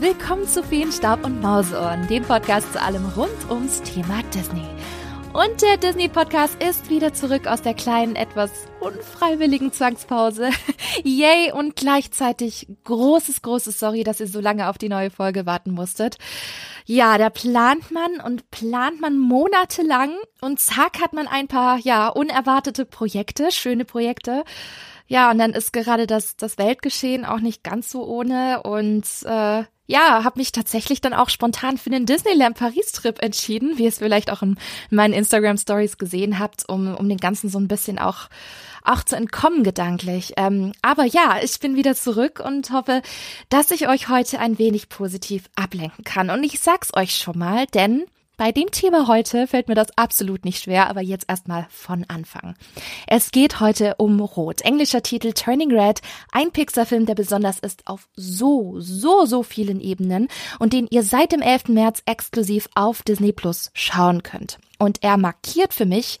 [0.00, 4.64] Willkommen zu Feenstaub und Mauseohren, dem Podcast zu allem rund ums Thema Disney.
[5.34, 10.52] Und der Disney-Podcast ist wieder zurück aus der kleinen, etwas unfreiwilligen Zwangspause.
[11.04, 11.52] Yay!
[11.52, 16.16] Und gleichzeitig großes, großes Sorry, dass ihr so lange auf die neue Folge warten musstet.
[16.86, 22.08] Ja, da plant man und plant man monatelang und zack hat man ein paar, ja,
[22.08, 24.44] unerwartete Projekte, schöne Projekte.
[25.08, 29.64] Ja, und dann ist gerade das, das Weltgeschehen auch nicht ganz so ohne und äh,
[29.90, 33.98] ja, habe mich tatsächlich dann auch spontan für den Disneyland Paris-Trip entschieden, wie ihr es
[33.98, 34.56] vielleicht auch in
[34.88, 38.28] meinen Instagram-Stories gesehen habt, um, um den Ganzen so ein bisschen auch,
[38.84, 40.34] auch zu entkommen gedanklich.
[40.36, 43.02] Ähm, aber ja, ich bin wieder zurück und hoffe,
[43.48, 46.30] dass ich euch heute ein wenig positiv ablenken kann.
[46.30, 48.04] Und ich sag's euch schon mal, denn
[48.40, 52.54] bei dem Thema heute fällt mir das absolut nicht schwer, aber jetzt erstmal von Anfang.
[53.06, 54.62] Es geht heute um Rot.
[54.62, 56.00] Englischer Titel Turning Red.
[56.32, 61.32] Ein Pixar-Film, der besonders ist auf so, so, so vielen Ebenen und den ihr seit
[61.32, 61.68] dem 11.
[61.68, 64.58] März exklusiv auf Disney Plus schauen könnt.
[64.78, 66.18] Und er markiert für mich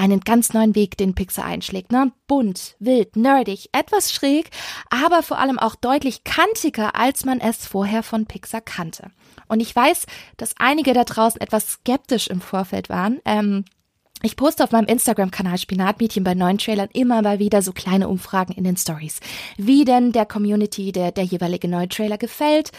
[0.00, 1.92] einen ganz neuen Weg, den Pixar einschlägt.
[1.92, 2.10] Ne?
[2.26, 4.48] Bunt, wild, nerdig, etwas schräg,
[4.88, 9.10] aber vor allem auch deutlich kantiger, als man es vorher von Pixar kannte.
[9.46, 10.06] Und ich weiß,
[10.38, 13.20] dass einige da draußen etwas skeptisch im Vorfeld waren.
[13.26, 13.66] Ähm,
[14.22, 18.54] ich poste auf meinem Instagram-Kanal Spinatmädchen bei neuen Trailern immer mal wieder so kleine Umfragen
[18.54, 19.20] in den Stories,
[19.58, 22.72] wie denn der Community der, der jeweilige neue Trailer gefällt.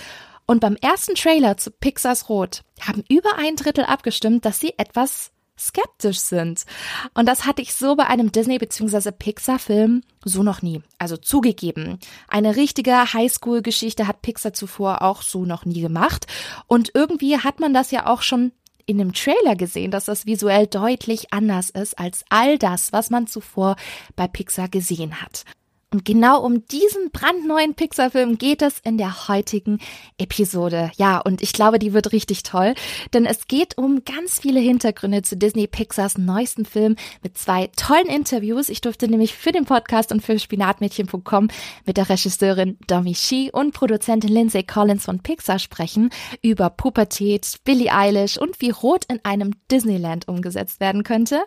[0.47, 5.31] Und beim ersten Trailer zu Pixars Rot haben über ein Drittel abgestimmt, dass sie etwas
[5.67, 6.65] skeptisch sind.
[7.13, 9.11] Und das hatte ich so bei einem Disney- bzw.
[9.11, 10.81] Pixar-Film so noch nie.
[10.97, 11.99] Also zugegeben.
[12.27, 16.27] Eine richtige Highschool-Geschichte hat Pixar zuvor auch so noch nie gemacht.
[16.67, 18.51] Und irgendwie hat man das ja auch schon
[18.85, 23.27] in dem Trailer gesehen, dass das visuell deutlich anders ist als all das, was man
[23.27, 23.75] zuvor
[24.15, 25.45] bei Pixar gesehen hat.
[25.93, 29.79] Und genau um diesen brandneuen Pixar-Film geht es in der heutigen
[30.17, 30.89] Episode.
[30.95, 32.75] Ja, und ich glaube, die wird richtig toll,
[33.13, 38.07] denn es geht um ganz viele Hintergründe zu Disney Pixars neuesten Film mit zwei tollen
[38.07, 38.69] Interviews.
[38.69, 41.49] Ich durfte nämlich für den Podcast und für Spinatmädchen.com
[41.85, 46.09] mit der Regisseurin Domi Shi und Produzentin Lindsay Collins von Pixar sprechen
[46.41, 51.41] über Pubertät, Billie Eilish und wie Rot in einem Disneyland umgesetzt werden könnte.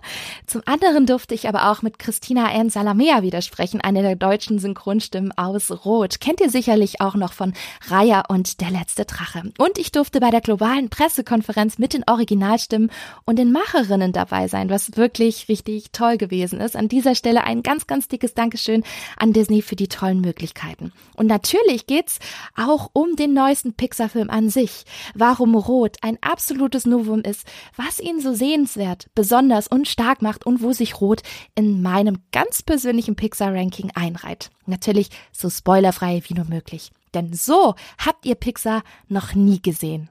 [0.47, 5.31] Zum anderen durfte ich aber auch mit Christina Ann Salamea widersprechen, eine der deutschen Synchronstimmen
[5.39, 6.19] aus Rot.
[6.19, 7.53] Kennt ihr sicherlich auch noch von
[7.87, 9.53] Raya und der letzte Drache.
[9.59, 12.91] Und ich durfte bei der globalen Pressekonferenz mit den Originalstimmen
[13.25, 16.75] und den Macherinnen dabei sein, was wirklich richtig toll gewesen ist.
[16.75, 18.83] An dieser Stelle ein ganz, ganz dickes Dankeschön
[19.17, 20.91] an Disney für die tollen Möglichkeiten.
[21.15, 22.19] Und natürlich geht's
[22.57, 24.85] auch um den neuesten Pixar-Film an sich.
[25.15, 27.47] Warum Rot ein absolutes Novum ist,
[27.77, 31.23] was ihn so sehenswert, besonders und stark macht und wo sich Rot
[31.55, 34.51] in meinem ganz persönlichen Pixar-Ranking einreiht bereit.
[34.67, 36.91] Natürlich so spoilerfrei wie nur möglich.
[37.13, 40.09] Denn so habt ihr Pixar noch nie gesehen.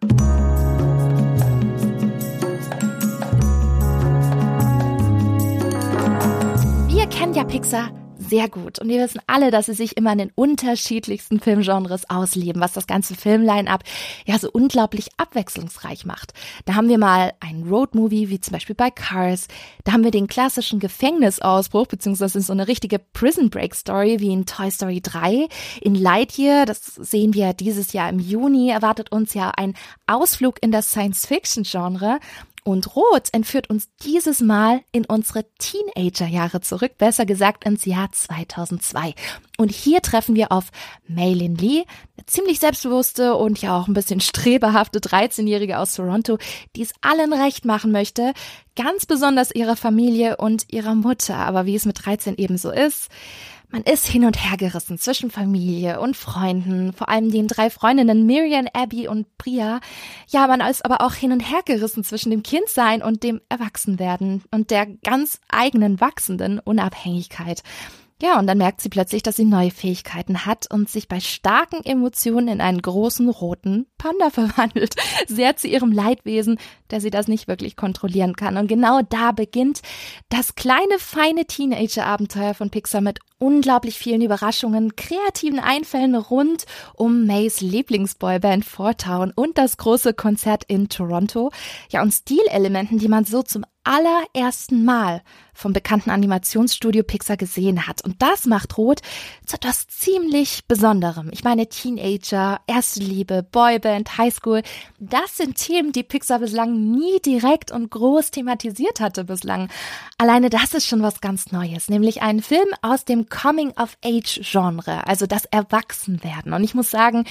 [6.88, 7.90] Wir kennen ja Pixar
[8.24, 8.80] sehr gut.
[8.80, 12.88] Und wir wissen alle, dass sie sich immer in den unterschiedlichsten Filmgenres ausleben, was das
[12.88, 13.84] ganze Filmline-up
[14.26, 16.34] ja so unglaublich abwechslungsreich macht.
[16.66, 19.48] Da haben wir mal einen Roadmovie, wie zum Beispiel bei Cars.
[19.84, 24.46] Da haben wir den klassischen Gefängnisausbruch, beziehungsweise so eine richtige Prison Break Story wie in
[24.46, 25.48] Toy Story 3.
[25.82, 29.74] In Lightyear, das sehen wir dieses Jahr im Juni, erwartet uns ja ein
[30.08, 32.20] Ausflug in das Science-Fiction-Genre.
[32.64, 39.16] Und Rot entführt uns dieses Mal in unsere Teenagerjahre zurück, besser gesagt ins Jahr 2002.
[39.58, 40.72] Und hier treffen wir auf
[41.08, 41.84] Maylin Lee,
[42.18, 46.38] eine ziemlich selbstbewusste und ja auch ein bisschen strebehafte 13-Jährige aus Toronto,
[46.76, 48.34] die es allen recht machen möchte,
[48.76, 51.36] ganz besonders ihrer Familie und ihrer Mutter.
[51.36, 53.10] Aber wie es mit 13 eben so ist,
[53.74, 58.24] man ist hin und her gerissen zwischen Familie und Freunden, vor allem den drei Freundinnen
[58.28, 59.80] Miriam, Abby und Priya.
[60.28, 64.44] Ja, man ist aber auch hin und her gerissen zwischen dem Kindsein und dem Erwachsenwerden
[64.52, 67.64] und der ganz eigenen wachsenden Unabhängigkeit.
[68.22, 71.84] Ja, und dann merkt sie plötzlich, dass sie neue Fähigkeiten hat und sich bei starken
[71.84, 74.96] Emotionen in einen großen roten Panda verwandelt.
[75.28, 76.58] Sehr zu ihrem Leidwesen,
[76.90, 78.56] der sie das nicht wirklich kontrollieren kann.
[78.56, 79.82] Und genau da beginnt
[80.30, 86.66] das kleine, feine Teenager-Abenteuer von Pixar mit unglaublich vielen Überraschungen, kreativen Einfällen rund
[86.96, 91.52] um Mays Lieblingsboyband Four Town und das große Konzert in Toronto.
[91.90, 95.22] Ja, und Stilelementen, die man so zum allerersten Mal
[95.54, 98.04] vom bekannten Animationsstudio Pixar gesehen hat.
[98.04, 99.02] Und das macht Rot
[99.46, 101.30] zu etwas ziemlich Besonderem.
[101.32, 104.64] Ich meine, Teenager, erste Liebe, Boyband, Highschool,
[105.00, 109.70] das sind Themen, die Pixar bislang nie direkt und groß thematisiert hatte bislang.
[110.18, 115.46] Alleine das ist schon was ganz Neues, nämlich ein Film aus dem Coming-of-Age-Genre, also das
[115.46, 116.54] Erwachsenwerden.
[116.54, 117.26] Und ich muss sagen,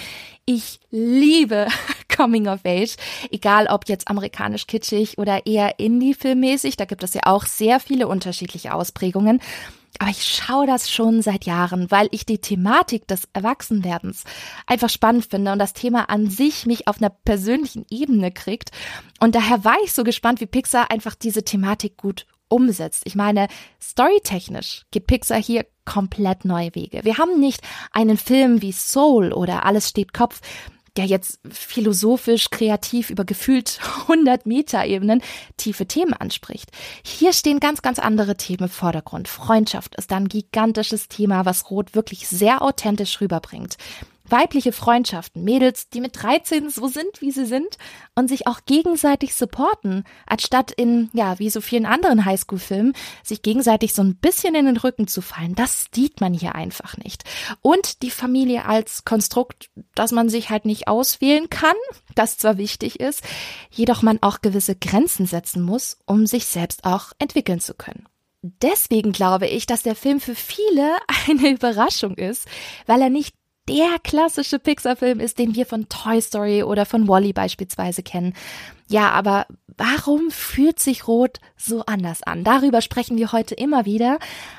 [0.45, 1.69] ich liebe
[2.15, 2.97] Coming of Age,
[3.31, 8.09] egal ob jetzt amerikanisch kitschig oder eher Indie-filmmäßig, da gibt es ja auch sehr viele
[8.09, 9.41] unterschiedliche Ausprägungen.
[9.99, 14.25] Aber ich schaue das schon seit Jahren, weil ich die Thematik des Erwachsenwerdens
[14.67, 18.71] einfach spannend finde und das Thema an sich mich auf einer persönlichen Ebene kriegt.
[19.21, 23.03] Und daher war ich so gespannt, wie Pixar einfach diese Thematik gut umsetzt.
[23.05, 23.49] Ich meine,
[23.81, 27.05] storytechnisch geht Pixar hier komplett neue Wege.
[27.05, 27.61] Wir haben nicht
[27.93, 30.41] einen Film wie Soul oder Alles steht Kopf,
[30.97, 35.23] der jetzt philosophisch, kreativ über gefühlt 100 Meter Ebenen
[35.57, 36.71] tiefe Themen anspricht.
[37.05, 39.29] Hier stehen ganz, ganz andere Themen im Vordergrund.
[39.29, 43.77] Freundschaft ist ein gigantisches Thema, was Rot wirklich sehr authentisch rüberbringt
[44.33, 47.77] weibliche Freundschaften, Mädels, die mit 13 so sind, wie sie sind
[48.15, 53.93] und sich auch gegenseitig supporten, anstatt in, ja, wie so vielen anderen Highschool-Filmen, sich gegenseitig
[53.93, 55.55] so ein bisschen in den Rücken zu fallen.
[55.55, 57.25] Das sieht man hier einfach nicht.
[57.61, 61.77] Und die Familie als Konstrukt, dass man sich halt nicht auswählen kann,
[62.15, 63.23] das zwar wichtig ist,
[63.71, 68.09] jedoch man auch gewisse Grenzen setzen muss, um sich selbst auch entwickeln zu können.
[68.43, 70.97] Deswegen glaube ich, dass der Film für viele
[71.29, 72.49] eine Überraschung ist,
[72.87, 73.35] weil er nicht
[73.69, 78.35] der klassische Pixar-Film ist, den wir von Toy Story oder von Wally beispielsweise kennen.
[78.89, 82.45] Ja, aber warum fühlt sich Rot so anders an?
[82.45, 84.19] Darüber sprechen wir heute immer wieder.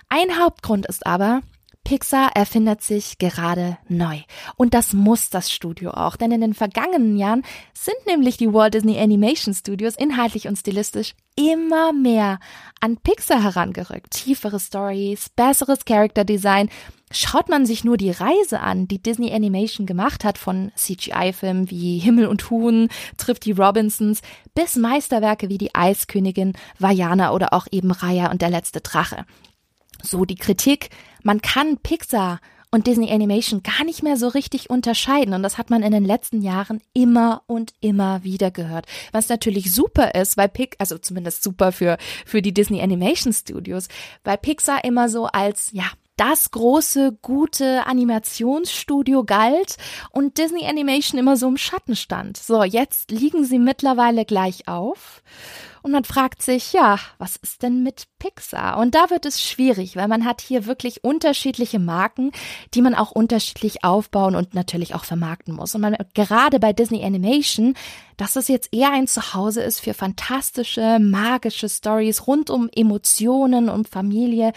[0.10, 1.42] Ein Hauptgrund ist aber,
[1.84, 4.20] Pixar erfindet sich gerade neu.
[4.56, 7.44] Und das muss das Studio auch, denn in den vergangenen Jahren
[7.74, 12.40] sind nämlich die Walt Disney Animation Studios inhaltlich und stilistisch immer mehr
[12.80, 14.12] an Pixar herangerückt.
[14.12, 16.70] Tiefere Stories, besseres Character Design.
[17.12, 22.00] Schaut man sich nur die Reise an, die Disney Animation gemacht hat, von CGI-Filmen wie
[22.00, 22.88] Himmel und Huhn,
[23.18, 24.22] trifft die Robinsons,
[24.56, 29.26] bis Meisterwerke wie die Eiskönigin, Vajana oder auch eben Raya und der letzte Drache.
[30.04, 30.90] So die Kritik,
[31.24, 32.40] man kann Pixar
[32.74, 35.36] und Disney Animation gar nicht mehr so richtig unterscheiden.
[35.36, 38.88] Und das hat man in den letzten Jahren immer und immer wieder gehört.
[39.12, 43.88] Was natürlich super ist, weil Pixar, also zumindest super für, für die Disney Animation Studios,
[44.24, 45.86] weil Pixar immer so als, ja,
[46.18, 49.78] das große, gute Animationsstudio galt
[50.12, 52.38] und Disney Animation immer so im Schatten stand.
[52.38, 55.24] So, jetzt liegen sie mittlerweile gleich auf.
[55.84, 58.78] Und man fragt sich, ja, was ist denn mit Pixar?
[58.78, 62.32] Und da wird es schwierig, weil man hat hier wirklich unterschiedliche Marken,
[62.74, 65.76] die man auch unterschiedlich aufbauen und natürlich auch vermarkten muss.
[65.76, 67.76] Und man gerade bei Disney Animation,
[68.16, 73.90] dass es jetzt eher ein Zuhause ist für fantastische, magische Stories rund um Emotionen und
[73.90, 74.54] Familie,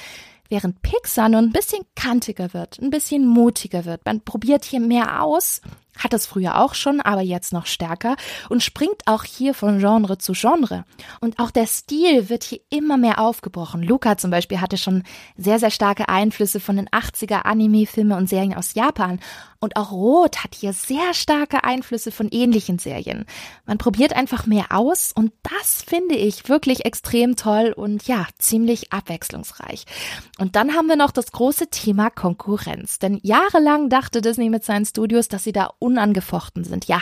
[0.48, 4.04] während Pixar nur ein bisschen kantiger wird, ein bisschen mutiger wird.
[4.04, 5.60] Man probiert hier mehr aus
[5.98, 8.16] hat es früher auch schon, aber jetzt noch stärker
[8.48, 10.84] und springt auch hier von Genre zu Genre.
[11.20, 13.82] Und auch der Stil wird hier immer mehr aufgebrochen.
[13.82, 15.02] Luca zum Beispiel hatte schon
[15.36, 19.20] sehr, sehr starke Einflüsse von den 80er Anime-Filme und Serien aus Japan.
[19.58, 23.24] Und auch Rot hat hier sehr starke Einflüsse von ähnlichen Serien.
[23.64, 28.92] Man probiert einfach mehr aus und das finde ich wirklich extrem toll und ja, ziemlich
[28.92, 29.84] abwechslungsreich.
[30.38, 32.98] Und dann haben wir noch das große Thema Konkurrenz.
[32.98, 36.86] Denn jahrelang dachte Disney mit seinen Studios, dass sie da unangefochten sind.
[36.86, 37.00] Ja,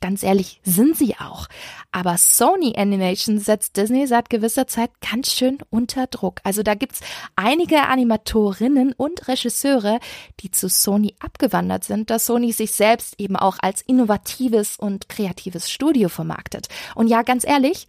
[0.00, 1.46] ganz ehrlich, sind sie auch.
[1.90, 6.40] Aber Sony Animation setzt Disney seit gewisser Zeit ganz schön unter Druck.
[6.44, 7.00] Also da gibt's
[7.34, 9.98] einige Animatorinnen und Regisseure,
[10.40, 15.70] die zu Sony abgewandert sind, dass Sony sich selbst eben auch als innovatives und kreatives
[15.70, 16.68] Studio vermarktet.
[16.94, 17.86] Und ja, ganz ehrlich,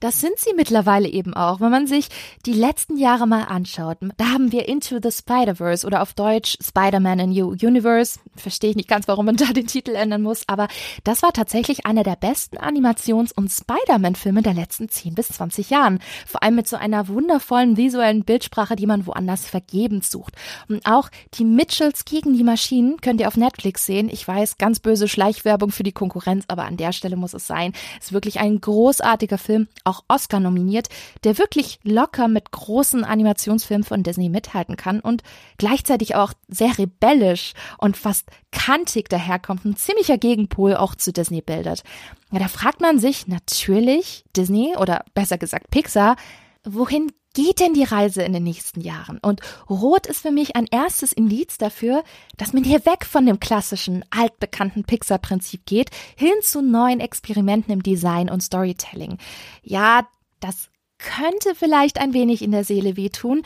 [0.00, 2.08] das sind sie mittlerweile eben auch, wenn man sich
[2.46, 3.98] die letzten Jahre mal anschaut.
[4.16, 8.20] Da haben wir Into the Spider-Verse oder auf Deutsch Spider-Man in New Universe.
[8.36, 10.68] Verstehe ich nicht ganz, warum man da den Titel ändern muss, aber
[11.04, 15.98] das war tatsächlich einer der besten Animations- und Spider-Man-Filme der letzten 10 bis 20 Jahren.
[16.26, 20.34] Vor allem mit so einer wundervollen visuellen Bildsprache, die man woanders vergebens sucht.
[20.68, 24.08] Und auch die Mitchells gegen die Maschinen könnt ihr auf Netflix sehen.
[24.10, 27.72] Ich weiß, ganz böse Schleichwerbung für die Konkurrenz, aber an der Stelle muss es sein.
[28.00, 30.88] Ist wirklich ein großartiger Film auch Oscar nominiert,
[31.24, 35.22] der wirklich locker mit großen Animationsfilmen von Disney mithalten kann und
[35.56, 41.82] gleichzeitig auch sehr rebellisch und fast kantig daherkommt, ein ziemlicher Gegenpol auch zu Disney bildet.
[42.30, 46.16] Ja, da fragt man sich natürlich Disney oder besser gesagt Pixar,
[46.64, 49.18] wohin geht denn die Reise in den nächsten Jahren?
[49.18, 52.02] Und Rot ist für mich ein erstes Indiz dafür,
[52.36, 57.84] dass man hier weg von dem klassischen, altbekannten Pixar-Prinzip geht, hin zu neuen Experimenten im
[57.84, 59.18] Design und Storytelling.
[59.62, 60.08] Ja,
[60.40, 60.68] das
[60.98, 63.42] könnte vielleicht ein wenig in der Seele wehtun,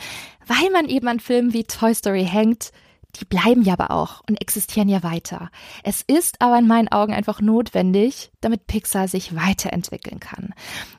[0.47, 2.71] weil man eben an Filmen wie Toy Story hängt,
[3.15, 5.49] die bleiben ja aber auch und existieren ja weiter.
[5.83, 10.53] Es ist aber in meinen Augen einfach notwendig, damit Pixar sich weiterentwickeln kann.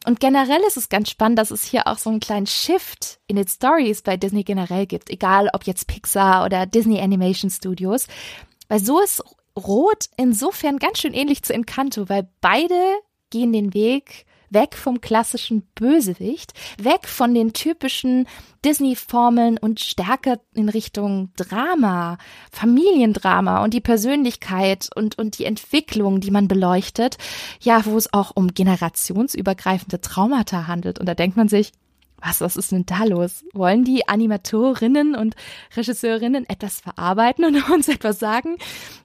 [0.07, 3.37] Und generell ist es ganz spannend, dass es hier auch so einen kleinen Shift in
[3.37, 8.07] den Stories bei Disney generell gibt, egal ob jetzt Pixar oder Disney Animation Studios,
[8.69, 9.23] weil so ist
[9.57, 12.81] Rot insofern ganz schön ähnlich zu Encanto, weil beide
[13.31, 18.27] gehen den Weg weg vom klassischen Bösewicht, weg von den typischen
[18.65, 22.17] Disney-Formeln und stärker in Richtung Drama,
[22.51, 27.19] Familiendrama und die Persönlichkeit und, und die Entwicklung, die man beleuchtet.
[27.61, 30.99] Ja, wo es auch um generationsübergreifende Traumata handelt.
[30.99, 31.73] Und da denkt man sich,
[32.25, 33.45] was, was ist denn da los?
[33.53, 35.35] Wollen die Animatorinnen und
[35.77, 38.57] Regisseurinnen etwas verarbeiten und uns etwas sagen?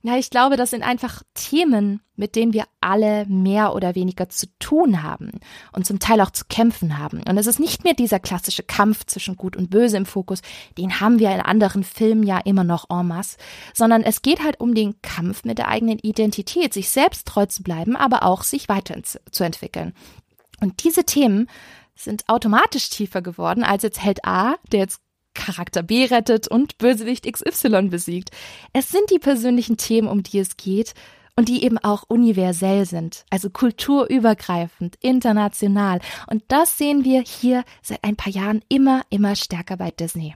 [0.01, 4.47] Ja, ich glaube, das sind einfach Themen, mit denen wir alle mehr oder weniger zu
[4.59, 5.31] tun haben
[5.71, 7.21] und zum Teil auch zu kämpfen haben.
[7.27, 10.41] Und es ist nicht mehr dieser klassische Kampf zwischen Gut und Böse im Fokus,
[10.77, 13.38] den haben wir in anderen Filmen ja immer noch en masse,
[13.73, 17.63] sondern es geht halt um den Kampf mit der eigenen Identität, sich selbst treu zu
[17.63, 19.93] bleiben, aber auch sich weiterzuentwickeln.
[20.61, 21.47] Und diese Themen
[22.00, 25.01] sind automatisch tiefer geworden als jetzt Held A, der jetzt
[25.34, 28.32] Charakter B rettet und Bösewicht XY besiegt.
[28.74, 30.94] Es sind die persönlichen Themen, um die es geht
[31.36, 36.01] und die eben auch universell sind, also kulturübergreifend, international.
[36.27, 40.36] Und das sehen wir hier seit ein paar Jahren immer, immer stärker bei Disney.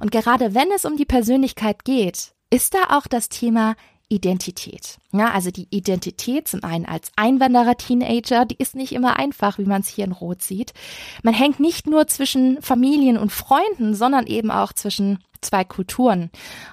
[0.00, 3.76] Und gerade wenn es um die Persönlichkeit geht, ist da auch das Thema
[4.12, 4.98] Identität.
[5.12, 9.64] Ja, also die Identität zum einen als Einwanderer Teenager, die ist nicht immer einfach, wie
[9.64, 10.74] man es hier in Rot sieht.
[11.22, 16.30] Man hängt nicht nur zwischen Familien und Freunden, sondern eben auch zwischen zwei Kulturen.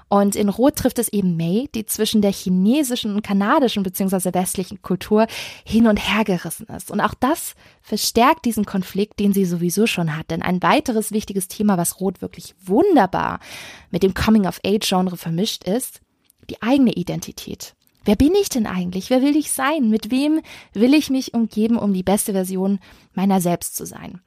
[0.10, 4.34] Und in Rot trifft es eben May, die zwischen der chinesischen und kanadischen bzw.
[4.34, 5.26] westlichen Kultur
[5.64, 6.92] hin und her gerissen ist.
[6.92, 10.30] Und auch das verstärkt diesen Konflikt, den sie sowieso schon hat.
[10.30, 13.40] Denn ein weiteres wichtiges Thema, was Rot wirklich wunderbar
[13.92, 16.02] mit dem Coming-of-Age-Genre vermischt ist,
[16.50, 17.76] die eigene Identität.
[18.06, 19.10] Wer bin ich denn eigentlich?
[19.10, 19.90] Wer will ich sein?
[19.90, 20.42] Mit wem
[20.74, 22.80] will ich mich umgeben, um die beste Version
[23.14, 24.22] meiner selbst zu sein?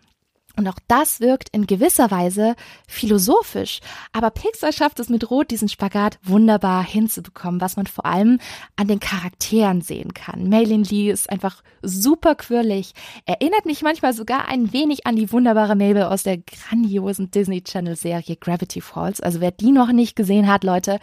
[0.54, 3.80] Und auch das wirkt in gewisser Weise philosophisch.
[4.12, 8.38] Aber Pixar schafft es mit Rot, diesen Spagat wunderbar hinzubekommen, was man vor allem
[8.76, 10.50] an den Charakteren sehen kann.
[10.50, 12.92] Maylin Lee ist einfach super quirlig,
[13.24, 17.96] erinnert mich manchmal sogar ein wenig an die wunderbare Mabel aus der grandiosen Disney Channel
[17.96, 19.22] Serie Gravity Falls.
[19.22, 20.98] Also wer die noch nicht gesehen hat, Leute,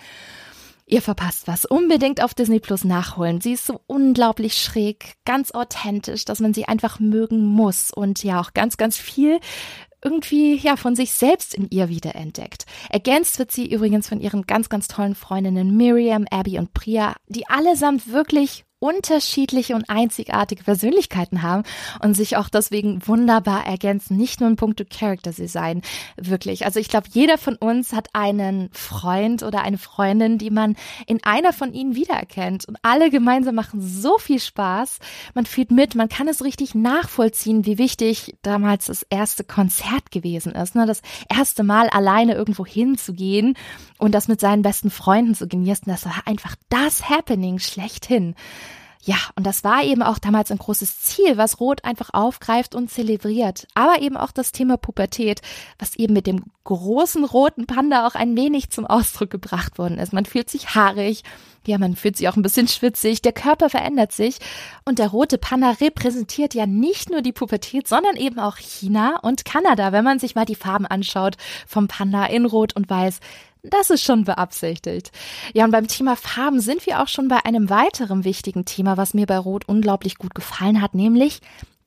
[0.91, 1.65] Ihr verpasst was.
[1.65, 3.41] Unbedingt auf Disney Plus nachholen.
[3.41, 8.41] Sie ist so unglaublich schräg, ganz authentisch, dass man sie einfach mögen muss und ja
[8.41, 9.39] auch ganz, ganz viel
[10.03, 12.65] irgendwie ja von sich selbst in ihr wiederentdeckt.
[12.89, 17.47] Ergänzt wird sie übrigens von ihren ganz, ganz tollen Freundinnen Miriam, Abby und Priya, die
[17.47, 21.63] allesamt wirklich unterschiedliche und einzigartige Persönlichkeiten haben
[22.01, 25.81] und sich auch deswegen wunderbar ergänzen, nicht nur in puncto Character Design,
[26.15, 26.65] wirklich.
[26.65, 31.21] Also ich glaube, jeder von uns hat einen Freund oder eine Freundin, die man in
[31.23, 34.99] einer von ihnen wiedererkennt und alle gemeinsam machen so viel Spaß.
[35.33, 40.53] Man fühlt mit, man kann es richtig nachvollziehen, wie wichtig damals das erste Konzert gewesen
[40.53, 40.85] ist, ne?
[40.85, 43.55] das erste Mal alleine irgendwo hinzugehen
[43.97, 45.85] und das mit seinen besten Freunden zu genießen.
[45.87, 48.35] Das war einfach das Happening schlechthin.
[49.01, 52.91] Ja, und das war eben auch damals ein großes Ziel, was Rot einfach aufgreift und
[52.91, 53.65] zelebriert.
[53.73, 55.41] Aber eben auch das Thema Pubertät,
[55.77, 60.11] was eben mit dem großen roten Panda auch ein wenig zum Ausdruck gebracht worden ist.
[60.11, 61.23] Man fühlt sich haarig,
[61.65, 64.39] ja, man fühlt sich auch ein bisschen schwitzig, der Körper verändert sich
[64.85, 69.45] und der rote Panda repräsentiert ja nicht nur die Pubertät, sondern eben auch China und
[69.45, 71.37] Kanada, wenn man sich mal die Farben anschaut
[71.67, 73.19] vom Panda in Rot und Weiß.
[73.63, 75.11] Das ist schon beabsichtigt.
[75.53, 79.13] Ja, und beim Thema Farben sind wir auch schon bei einem weiteren wichtigen Thema, was
[79.13, 81.41] mir bei Rot unglaublich gut gefallen hat, nämlich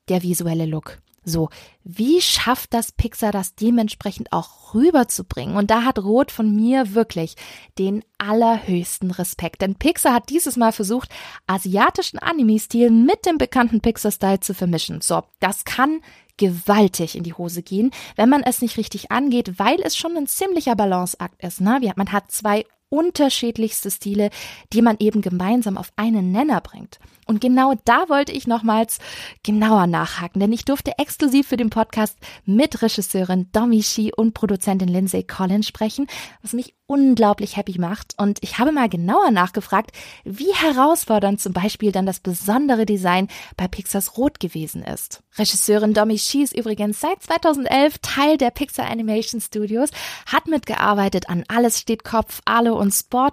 [0.08, 0.98] der visuelle Look.
[1.24, 1.50] So,
[1.84, 5.56] wie schafft das Pixar das dementsprechend auch rüberzubringen?
[5.56, 7.36] Und da hat Rot von mir wirklich
[7.78, 9.62] den allerhöchsten Respekt.
[9.62, 11.10] Denn Pixar hat dieses Mal versucht,
[11.46, 15.00] asiatischen Anime-Stil mit dem bekannten Pixar-Style zu vermischen.
[15.00, 16.00] So, das kann
[16.36, 20.26] gewaltig in die Hose gehen, wenn man es nicht richtig angeht, weil es schon ein
[20.26, 21.60] ziemlicher Balanceakt ist.
[21.60, 21.92] Ne?
[21.96, 24.30] Man hat zwei unterschiedlichste Stile,
[24.72, 27.00] die man eben gemeinsam auf einen Nenner bringt.
[27.26, 28.98] Und genau da wollte ich nochmals
[29.42, 34.88] genauer nachhaken, denn ich durfte exklusiv für den Podcast mit Regisseurin Domi Shi und Produzentin
[34.88, 36.08] Lindsay Collins sprechen,
[36.42, 38.14] was mich unglaublich happy macht.
[38.18, 39.92] Und ich habe mal genauer nachgefragt,
[40.24, 45.22] wie herausfordernd zum Beispiel dann das besondere Design bei Pixars Rot gewesen ist.
[45.38, 49.88] Regisseurin Domi Shi ist übrigens seit 2011 Teil der Pixar Animation Studios,
[50.26, 53.30] hat mitgearbeitet an Alles steht Kopf, Alu und Spot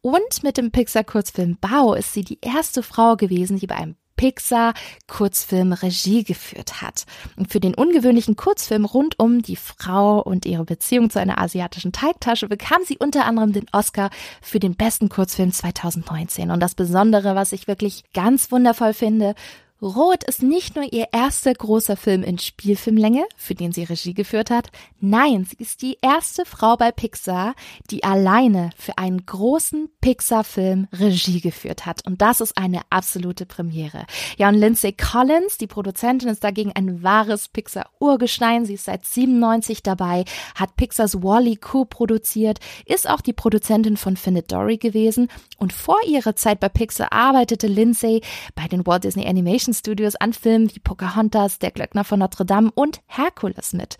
[0.00, 4.74] und mit dem Pixar-Kurzfilm Bao ist sie die erste Frau gewesen, die bei einem Pixar
[5.08, 7.06] Kurzfilm Regie geführt hat.
[7.36, 11.90] Und für den ungewöhnlichen Kurzfilm rund um die Frau und ihre Beziehung zu einer asiatischen
[11.90, 16.52] Teigtasche bekam sie unter anderem den Oscar für den besten Kurzfilm 2019.
[16.52, 19.34] Und das Besondere, was ich wirklich ganz wundervoll finde,
[19.82, 24.48] Rot ist nicht nur ihr erster großer Film in Spielfilmlänge, für den sie Regie geführt
[24.48, 24.70] hat.
[25.00, 27.56] Nein, sie ist die erste Frau bei Pixar,
[27.90, 32.06] die alleine für einen großen Pixar-Film Regie geführt hat.
[32.06, 34.06] Und das ist eine absolute Premiere.
[34.38, 38.64] Ja, und Lindsay Collins, die Produzentin, ist dagegen ein wahres Pixar-Urgestein.
[38.64, 40.24] Sie ist seit 97 dabei,
[40.54, 45.26] hat Pixars Wally co-produziert, ist auch die Produzentin von Findet Dory gewesen.
[45.58, 48.20] Und vor ihrer Zeit bei Pixar arbeitete Lindsay
[48.54, 52.44] bei den Walt Disney Animation Animation Studios an Filmen wie Pocahontas, Der Glöckner von Notre
[52.44, 53.96] Dame und Herkules mit.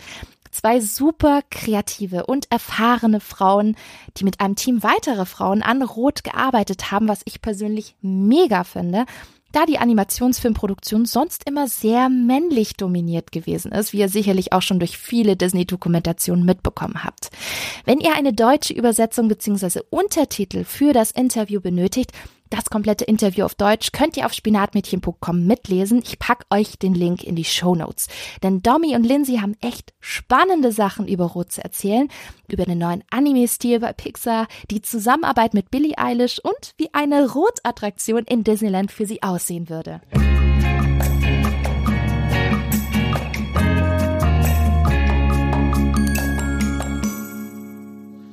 [0.50, 3.76] Zwei super kreative und erfahrene Frauen,
[4.18, 9.06] die mit einem Team weiterer Frauen an Rot gearbeitet haben, was ich persönlich mega finde
[9.54, 14.78] da die Animationsfilmproduktion sonst immer sehr männlich dominiert gewesen ist, wie ihr sicherlich auch schon
[14.78, 17.28] durch viele Disney-Dokumentationen mitbekommen habt.
[17.84, 19.80] Wenn ihr eine deutsche Übersetzung bzw.
[19.90, 22.12] Untertitel für das Interview benötigt,
[22.52, 26.02] das komplette Interview auf Deutsch könnt ihr auf spinatmädchen.com mitlesen.
[26.04, 28.08] Ich pack euch den Link in die Show Notes.
[28.42, 32.08] Denn Domi und Lindsay haben echt spannende Sachen über Rot zu erzählen,
[32.48, 38.24] über den neuen Anime-Stil bei Pixar, die Zusammenarbeit mit Billie Eilish und wie eine Rot-Attraktion
[38.24, 40.00] in Disneyland für sie aussehen würde.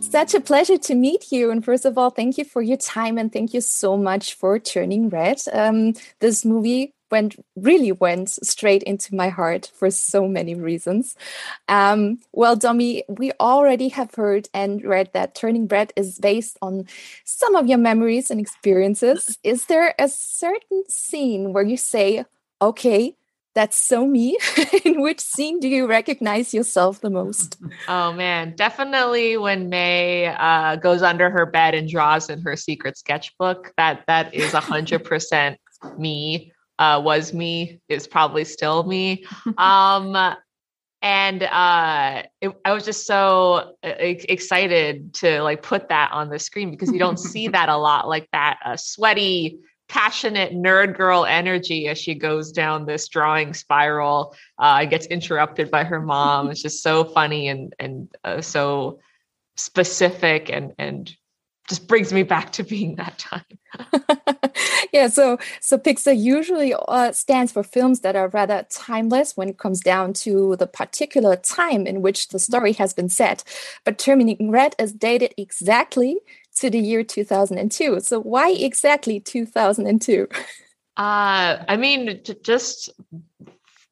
[0.10, 1.52] Such a pleasure to meet you.
[1.52, 4.60] And first of all, thank you for your time and thank you so much for
[4.60, 5.42] turning red.
[5.54, 11.16] Um, this movie went really went straight into my heart for so many reasons.
[11.68, 16.86] Um, well, Domi, we already have heard and read that Turning Red is based on
[17.26, 19.38] some of your memories and experiences.
[19.44, 22.26] Is there a certain scene where you say,
[22.62, 23.16] okay,
[23.56, 24.38] that's so me.
[24.86, 27.58] In which scene do you recognize yourself the most?
[27.88, 32.98] Oh man, definitely when May uh, goes under her bed and draws in her secret
[32.98, 33.74] sketchbook.
[33.78, 35.60] That that is a hundred percent
[35.98, 36.52] me.
[36.78, 39.26] Uh, was me is probably still me.
[39.58, 40.16] Um,
[41.02, 46.40] and uh, it, I was just so uh, excited to like put that on the
[46.40, 51.26] screen because you don't see that a lot, like that uh, sweaty passionate nerd girl
[51.26, 54.36] energy as she goes down this drawing spiral.
[54.58, 56.50] Uh, gets interrupted by her mom.
[56.50, 59.00] It's just so funny and and uh, so
[59.58, 61.14] specific and and
[61.68, 63.44] just brings me back to being that time.
[64.92, 69.58] Yeah so so pixar usually uh, stands for films that are rather timeless when it
[69.58, 73.44] comes down to the particular time in which the story has been set.
[73.86, 76.18] But terminating red is dated exactly
[76.60, 78.00] to the year 2002.
[78.02, 80.28] So why exactly 2002?
[80.98, 82.90] Uh, I mean, just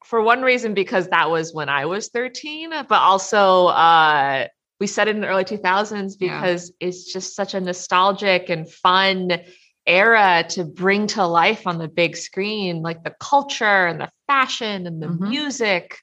[0.04, 4.46] for one reason, because that was when I was 13, but also uh,
[4.78, 6.88] we said it in the early 2000s because yeah.
[6.88, 9.40] it's just such a nostalgic and fun
[9.86, 14.86] era to bring to life on the big screen, like the culture and the fashion
[14.86, 15.30] and the mm-hmm.
[15.30, 15.98] music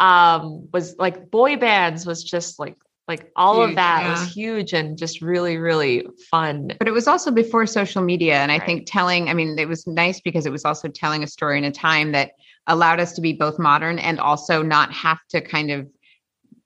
[0.00, 2.76] um, was like boy bands was just like
[3.08, 4.10] like all huge, of that yeah.
[4.10, 8.50] was huge and just really really fun but it was also before social media and
[8.52, 11.58] i think telling i mean it was nice because it was also telling a story
[11.58, 12.32] in a time that
[12.66, 15.86] allowed us to be both modern and also not have to kind of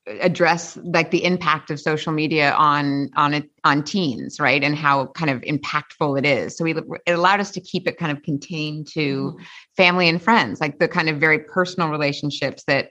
[0.06, 5.06] address like the impact of social media on on it on teens right and how
[5.08, 8.22] kind of impactful it is so we it allowed us to keep it kind of
[8.22, 9.44] contained to mm-hmm.
[9.76, 12.90] family and friends like the kind of very personal relationships that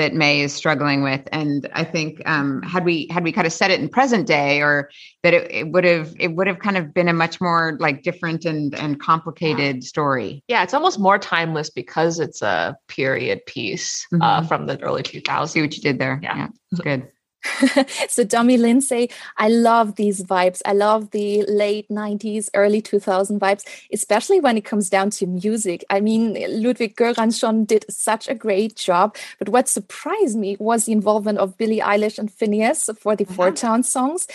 [0.00, 1.20] that May is struggling with.
[1.30, 4.60] And I think um, had we had we kind of set it in present day,
[4.62, 4.90] or
[5.22, 8.02] that it, it would have it would have kind of been a much more like
[8.02, 9.86] different and and complicated yeah.
[9.86, 10.42] story.
[10.48, 14.22] Yeah, it's almost more timeless because it's a period piece uh, mm-hmm.
[14.22, 15.50] uh, from the early 2000s.
[15.50, 16.18] See what you did there.
[16.22, 17.08] Yeah, yeah it's good.
[18.08, 20.60] so Domi Lindsay, I love these vibes.
[20.64, 25.84] I love the late 90s, early 2000 vibes, especially when it comes down to music.
[25.90, 29.16] I mean, Ludwig Göransson did such a great job.
[29.38, 33.52] But what surprised me was the involvement of Billie Eilish and Phineas for the Four
[33.52, 34.26] Town songs.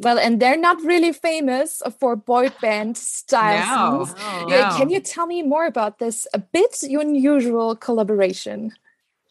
[0.00, 4.14] Well, and they're not really famous for boy band style no, songs.
[4.18, 4.76] No, no.
[4.76, 8.72] Can you tell me more about this a bit unusual collaboration?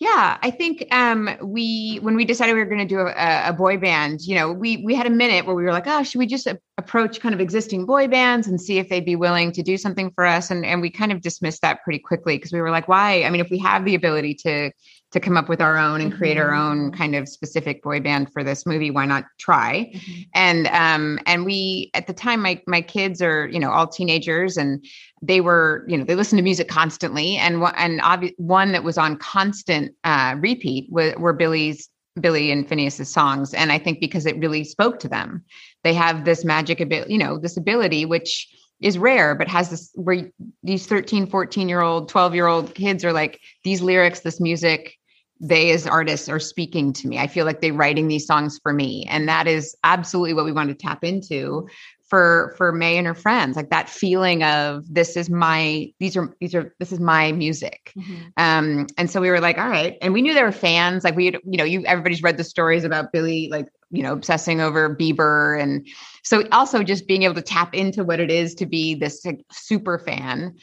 [0.04, 3.54] Yeah, I think um, we when we decided we were going to do a, a,
[3.54, 6.20] boy band, you know, we we had a minute where we were like, oh, should
[6.20, 9.54] we just a- approach kind of existing boy bands and see if they'd be willing
[9.54, 10.52] to do something for us?
[10.52, 13.24] And and we kind of dismissed that pretty quickly because we were like, why?
[13.24, 14.72] I mean, if we have the ability to
[15.13, 16.98] to come up with our own and create our own Mhm.
[16.98, 18.92] kind of specific boy band for this movie.
[18.92, 19.94] Why not try?
[20.36, 24.58] and um and we at the time my my kids are you know all teenagers
[24.58, 24.84] and
[25.24, 28.98] they were you know they listen to music constantly and and obvi- one that was
[28.98, 34.26] on constant uh repeat were, were billy's billy and phineas's songs and i think because
[34.26, 35.44] it really spoke to them
[35.84, 38.48] they have this magic ability you know this ability which
[38.82, 40.30] is rare but has this where
[40.62, 44.98] these 13 14 year old 12 year old kids are like these lyrics this music
[45.40, 47.20] they as artists are speaking to me.
[47.20, 49.06] I feel like they're writing these songs for me.
[49.10, 51.68] And that is absolutely what we want to tap into
[52.13, 53.56] for for May and her friends.
[53.56, 57.91] Like that feeling of this is my these are these are this is my music.
[58.38, 59.97] Um and so we were like, all right.
[59.99, 61.04] And we knew there were fans.
[61.04, 64.13] Like we had, you know, you everybody's read the stories about Billy like, you know,
[64.13, 65.88] obsessing over Bieber and
[66.23, 69.43] so also just being able to tap into what it is to be this like,
[69.52, 70.56] super fan.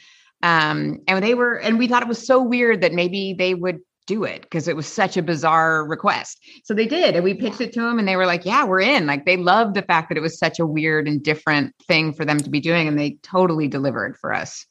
[0.43, 3.81] Um and they were and we thought it was so weird that maybe they would
[4.07, 6.39] do it because it was such a bizarre request.
[6.63, 7.15] So they did.
[7.15, 9.05] And we pitched it to them and they were like, yeah, we're in.
[9.05, 12.25] Like they loved the fact that it was such a weird and different thing for
[12.25, 12.87] them to be doing.
[12.87, 14.65] And they totally delivered for us.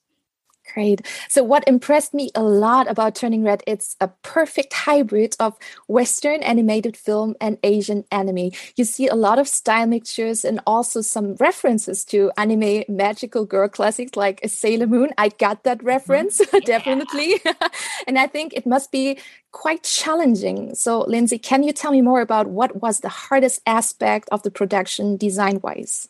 [0.74, 1.06] Great.
[1.28, 5.56] So what impressed me a lot about Turning Red, it's a perfect hybrid of
[5.88, 8.50] Western animated film and Asian anime.
[8.76, 13.68] You see a lot of style mixtures and also some references to anime magical girl
[13.68, 15.10] classics like Sailor Moon.
[15.18, 15.86] I got that mm-hmm.
[15.88, 17.40] reference, definitely.
[18.06, 19.18] and I think it must be
[19.52, 20.74] quite challenging.
[20.74, 24.50] So Lindsay, can you tell me more about what was the hardest aspect of the
[24.50, 26.08] production design-wise?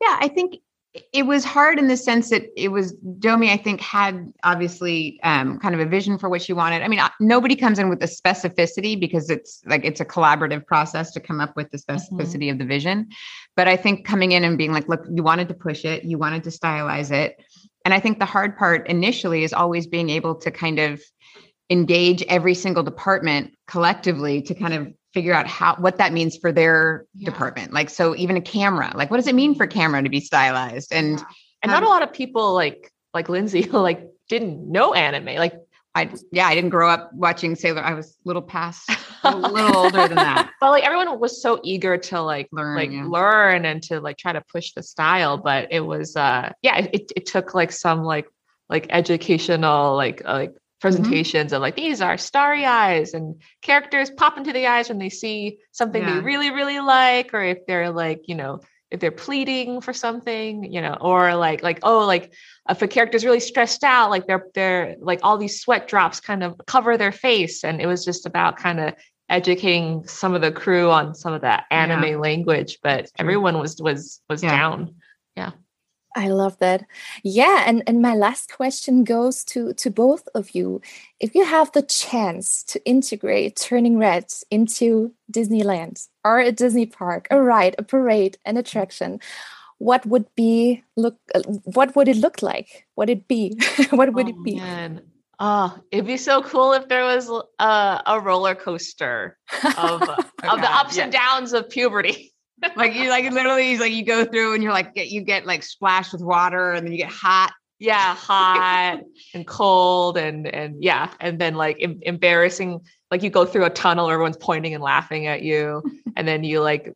[0.00, 0.60] Yeah, I think
[1.12, 5.58] it was hard in the sense that it was Domi, I think, had obviously um,
[5.58, 6.82] kind of a vision for what she wanted.
[6.82, 11.12] I mean, nobody comes in with the specificity because it's like it's a collaborative process
[11.12, 13.08] to come up with the specificity of the vision.
[13.54, 16.16] But I think coming in and being like, look, you wanted to push it, you
[16.16, 17.36] wanted to stylize it.
[17.84, 21.02] And I think the hard part initially is always being able to kind of
[21.70, 26.52] engage every single department collectively to kind of figure out how what that means for
[26.52, 27.30] their Yeah.
[27.30, 27.72] department.
[27.72, 30.92] Like so even a camera, like what does it mean for camera to be stylized?
[30.92, 31.22] And
[31.62, 35.36] And not a lot of people like like Lindsay like didn't know anime.
[35.36, 35.54] Like
[35.94, 37.82] I yeah, I didn't grow up watching Sailor.
[37.82, 38.88] I was a little past
[39.24, 40.50] a little older than that.
[40.60, 43.04] but like everyone was so eager to like Learn, like yeah.
[43.08, 47.10] learn and to like try to push the style but it was uh yeah it,
[47.16, 48.26] it took like some like
[48.68, 50.96] like educational like uh, like Mm-hmm.
[50.96, 55.08] presentations of like these are starry eyes and characters pop into the eyes when they
[55.08, 56.14] see something Yeah.
[56.14, 58.60] they really really like or if they're like you know
[58.92, 62.32] if they're pleading for something you know or like like oh like
[62.70, 66.44] if a character's really stressed out like they're they're like all these sweat drops kind
[66.44, 68.94] of cover their face and it was just about kind of
[69.28, 74.20] educating some of the crew on some of that anime language but everyone was was
[74.30, 74.94] was down.
[75.36, 75.50] Yeah.
[75.50, 75.54] down
[76.16, 76.84] I love that.
[77.22, 80.80] Yeah, and and my last question goes to to both of you.
[81.20, 87.28] If you have the chance to integrate Turning Red into Disneyland or a Disney park,
[87.30, 89.20] a ride, a parade, an attraction,
[89.78, 92.86] what would be look uh, what would it look like?
[92.94, 93.58] What it be?
[93.90, 94.56] what would Oh, it be?
[94.56, 95.02] man.
[95.40, 100.42] Oh, it'd be so cool if there was a, a roller coaster of, of the
[100.42, 101.04] God, ups yeah.
[101.04, 102.34] and downs of puberty.
[102.76, 105.62] Like you like literally like you go through and you're like get you get like
[105.62, 107.52] splashed with water and then you get hot.
[107.80, 109.00] Yeah, hot
[109.34, 112.80] and cold and and yeah, and then like em- embarrassing.
[113.10, 115.82] Like you go through a tunnel, everyone's pointing and laughing at you,
[116.16, 116.92] and then you like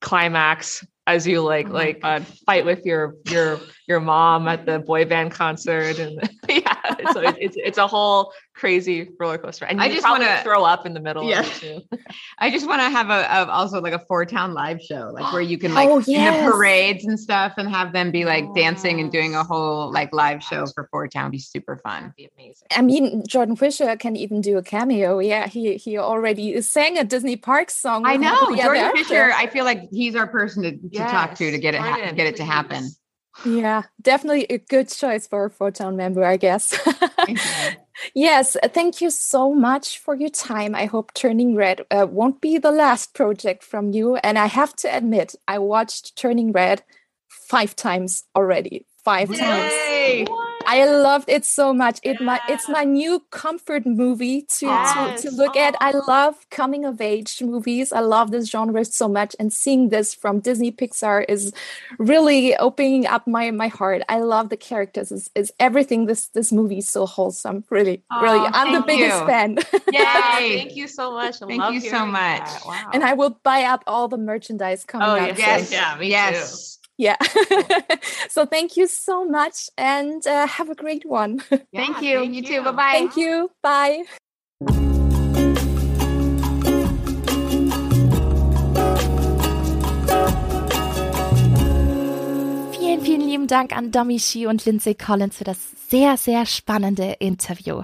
[0.00, 4.78] climax as you like Oh like uh, fight with your your your mom at the
[4.78, 6.18] boy band concert, and
[6.48, 9.64] yeah, so it, it's it's a whole crazy roller coaster.
[9.66, 11.24] And I just wanna- throw up in the middle.
[11.28, 11.40] Yeah.
[11.40, 11.80] of it too.
[12.38, 15.32] I just want to have a, a also like a four town live show, like
[15.32, 16.44] where you can like Oh, yes.
[16.46, 20.12] the parades and stuff and have them be like dancing and doing a whole like
[20.12, 21.30] live show for four town.
[21.32, 22.14] Be super fun.
[22.16, 22.68] be amazing.
[22.70, 25.18] I mean, Jordan Fisher can even do a cameo.
[25.18, 28.06] Yeah, he he already sang a Disney Park song.
[28.06, 29.32] I know Jordan Fisher.
[29.34, 32.26] I feel like he's our person to, to talk to to get it ha- get
[32.28, 32.88] it to happen.
[33.36, 33.56] Please.
[33.58, 36.78] Yeah, definitely a good choice for a four town member, I guess.
[38.14, 40.74] yes, uh, thank you so much for your time.
[40.74, 44.16] I hope Turning Red uh, won't be the last project from you.
[44.16, 46.82] And I have to admit, I watched Turning Red
[47.28, 48.86] five times already.
[49.04, 49.72] Five times.
[49.72, 50.26] Yay!
[50.66, 52.00] I loved it so much.
[52.02, 55.22] It my it's my new comfort movie to, to Yes.
[55.22, 55.74] to look at.
[55.80, 56.02] I oh.
[56.08, 57.92] love coming of age movies.
[57.92, 61.52] I love this genre so much, and seeing this from Disney Pixar is
[61.98, 64.02] really opening up my my heart.
[64.08, 65.12] I love the characters.
[65.12, 67.64] Is is everything this this movie is so wholesome.
[67.70, 68.38] Really, really.
[68.38, 69.26] Oh, I'm the biggest you.
[69.26, 69.58] fan,
[69.92, 70.56] Yeah, Yay!
[70.58, 71.42] thank you so much.
[71.42, 72.48] I Thank love you so much.
[72.66, 72.90] Wow.
[72.92, 75.38] and I will buy up all the merchandise coming Oh, up.
[75.38, 75.68] yes.
[75.68, 76.78] so- Yeah, me yes.
[76.96, 77.16] Yeah.
[78.28, 81.42] so thank you so much and uh, have a great one.
[81.50, 82.18] Yeah, thank you.
[82.20, 82.62] Thank you, you too.
[82.62, 82.92] Bye bye.
[82.92, 83.50] Thank you.
[83.62, 84.04] Bye.
[92.72, 97.16] Vielen, vielen lieben Dank an Domi Shi und Lindsay Collins für das sehr, sehr spannende
[97.18, 97.82] Interview.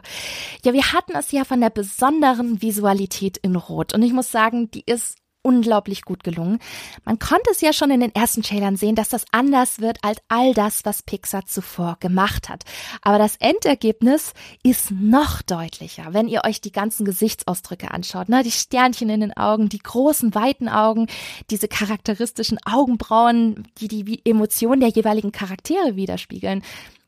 [0.65, 4.71] Ja, wir hatten es ja von der besonderen Visualität in Rot und ich muss sagen,
[4.71, 6.59] die ist unglaublich gut gelungen.
[7.05, 10.21] Man konnte es ja schon in den ersten Trailern sehen, dass das anders wird als
[10.29, 12.65] all das, was Pixar zuvor gemacht hat.
[13.03, 18.29] Aber das Endergebnis ist noch deutlicher, wenn ihr euch die ganzen Gesichtsausdrücke anschaut.
[18.29, 18.43] Ne?
[18.43, 21.07] Die Sternchen in den Augen, die großen, weiten Augen,
[21.51, 26.63] diese charakteristischen Augenbrauen, die die Emotionen der jeweiligen Charaktere widerspiegeln.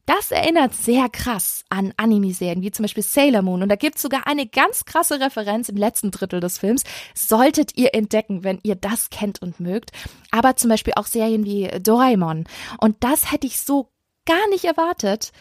[0.06, 3.62] Das erinnert sehr krass an Anime-Serien, wie zum Beispiel Sailor Moon.
[3.62, 6.82] Und da gibt es sogar eine ganz krasse Referenz im letzten Drittel des Films.
[7.14, 9.92] Solltet ihr entdecken, wenn ihr das kennt und mögt.
[10.32, 12.44] Aber zum Beispiel auch Serien wie Doraemon.
[12.78, 13.92] Und das hätte ich so
[14.26, 15.32] gar nicht erwartet,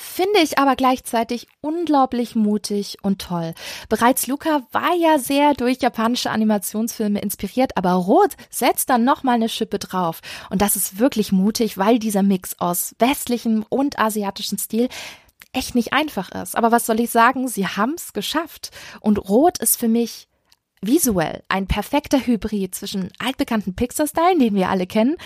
[0.00, 3.52] Finde ich aber gleichzeitig unglaublich mutig und toll.
[3.88, 9.48] Bereits Luca war ja sehr durch japanische Animationsfilme inspiriert, aber Rot setzt dann nochmal eine
[9.48, 10.20] Schippe drauf.
[10.50, 14.88] Und das ist wirklich mutig, weil dieser Mix aus westlichem und asiatischem Stil
[15.52, 16.56] echt nicht einfach ist.
[16.56, 17.48] Aber was soll ich sagen?
[17.48, 18.70] Sie haben's geschafft.
[19.00, 20.28] Und Rot ist für mich
[20.80, 25.16] visuell ein perfekter Hybrid zwischen altbekannten Pixar-Stylen, den wir alle kennen,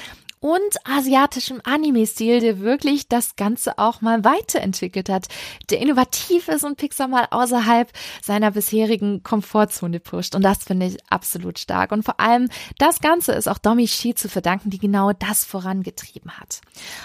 [0.42, 5.28] und asiatischem Anime-Stil, der wirklich das Ganze auch mal weiterentwickelt hat,
[5.70, 7.88] der innovativ ist und Pixar mal außerhalb
[8.20, 10.35] seiner bisherigen Komfortzone pusht.
[10.35, 11.92] Und das finde ich absolut stark.
[11.92, 16.37] Und vor allem das Ganze ist auch Domi Shi zu verdanken, die genau das vorangetrieben
[16.37, 16.61] hat.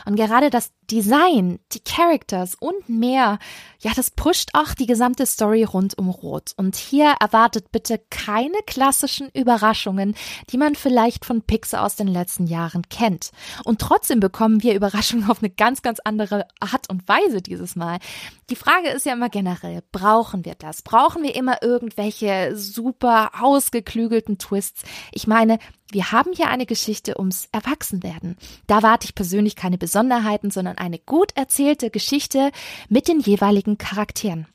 [0.07, 3.37] Und gerade das Design, die Characters und mehr,
[3.81, 6.53] ja, das pusht auch die gesamte Story rund um Rot.
[6.57, 10.15] Und hier erwartet bitte keine klassischen Überraschungen,
[10.49, 13.26] die man vielleicht von Pixar aus den letzten Jahren kennt.
[13.63, 17.99] Und trotzdem bekommen wir Überraschungen auf eine ganz, ganz andere Art und Weise dieses Mal.
[18.49, 20.81] Die Frage ist ja immer generell, brauchen wir das?
[20.81, 24.83] Brauchen wir immer irgendwelche super ausgeklügelten Twists?
[25.11, 25.59] Ich meine,
[25.91, 28.35] wir haben hier eine Geschichte ums Erwachsenwerden.
[28.67, 32.51] Da warte ich persönlich keine Besonderheiten, sondern eine gut erzählte Geschichte
[32.89, 34.47] mit den jeweiligen Charakteren.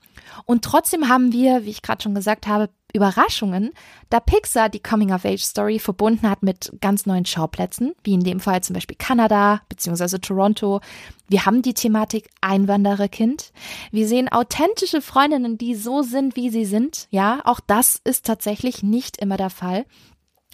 [0.45, 3.73] Und trotzdem haben wir, wie ich gerade schon gesagt habe, Überraschungen,
[4.11, 8.75] da Pixar die Coming-of-Age-Story verbunden hat mit ganz neuen Schauplätzen, wie in dem Fall zum
[8.75, 10.19] Beispiel Kanada bzw.
[10.19, 10.81] Toronto.
[11.29, 13.53] Wir haben die Thematik Einwandererkind.
[13.91, 17.09] Wir sehen authentische Freundinnen, die so sind, wie sie sind.
[17.11, 19.87] Ja, auch das ist tatsächlich nicht immer der Fall.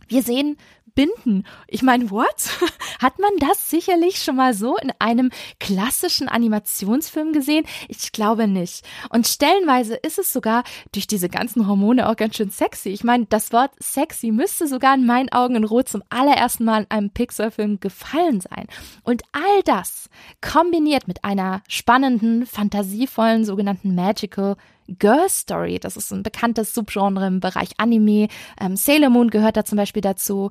[0.06, 0.56] Wir sehen
[0.98, 1.46] Binden.
[1.68, 2.26] Ich meine, what?
[2.98, 5.30] Hat man das sicherlich schon mal so in einem
[5.60, 7.66] klassischen Animationsfilm gesehen?
[7.86, 8.84] Ich glaube nicht.
[9.08, 12.88] Und stellenweise ist es sogar durch diese ganzen Hormone auch ganz schön sexy.
[12.88, 16.80] Ich meine, das Wort sexy müsste sogar in meinen Augen in Rot zum allerersten Mal
[16.80, 18.66] in einem Pixar-Film gefallen sein.
[19.04, 24.56] Und all das kombiniert mit einer spannenden, fantasievollen sogenannten Magical
[24.98, 25.78] Girl Story.
[25.78, 28.26] Das ist ein bekanntes Subgenre im Bereich Anime.
[28.60, 30.50] Ähm, Sailor Moon gehört da zum Beispiel dazu.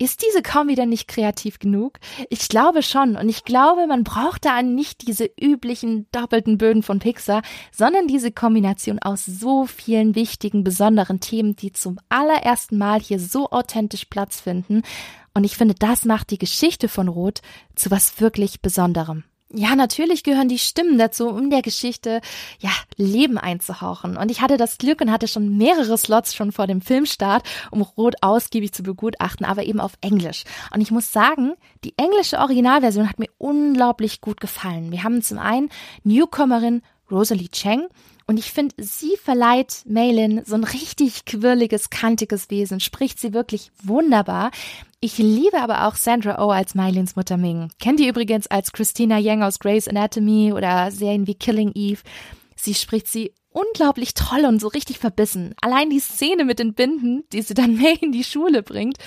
[0.00, 1.98] Ist diese Kombi denn nicht kreativ genug?
[2.30, 3.16] Ich glaube schon.
[3.16, 8.32] Und ich glaube, man braucht da nicht diese üblichen doppelten Böden von Pixar, sondern diese
[8.32, 14.40] Kombination aus so vielen wichtigen, besonderen Themen, die zum allerersten Mal hier so authentisch Platz
[14.40, 14.84] finden.
[15.34, 17.42] Und ich finde, das macht die Geschichte von Rot
[17.74, 19.24] zu was wirklich Besonderem.
[19.52, 22.20] Ja, natürlich gehören die Stimmen dazu, um der Geschichte
[22.60, 24.16] ja Leben einzuhauchen.
[24.16, 27.82] Und ich hatte das Glück und hatte schon mehrere Slots schon vor dem Filmstart, um
[27.82, 30.44] Rot ausgiebig zu begutachten, aber eben auf Englisch.
[30.72, 34.92] Und ich muss sagen, die englische Originalversion hat mir unglaublich gut gefallen.
[34.92, 35.68] Wir haben zum einen
[36.04, 37.88] Newcomerin Rosalie Cheng
[38.30, 43.72] und ich finde, sie verleiht Maylin so ein richtig quirliges, kantiges Wesen, spricht sie wirklich
[43.82, 44.52] wunderbar.
[45.00, 47.70] Ich liebe aber auch Sandra Oh als Mylins Mutter Ming.
[47.80, 52.02] Kennt ihr übrigens als Christina Yang aus Grey's Anatomy oder Serien wie Killing Eve.
[52.54, 55.56] Sie spricht sie unglaublich toll und so richtig verbissen.
[55.60, 58.98] Allein die Szene mit den Binden, die sie dann May in die Schule bringt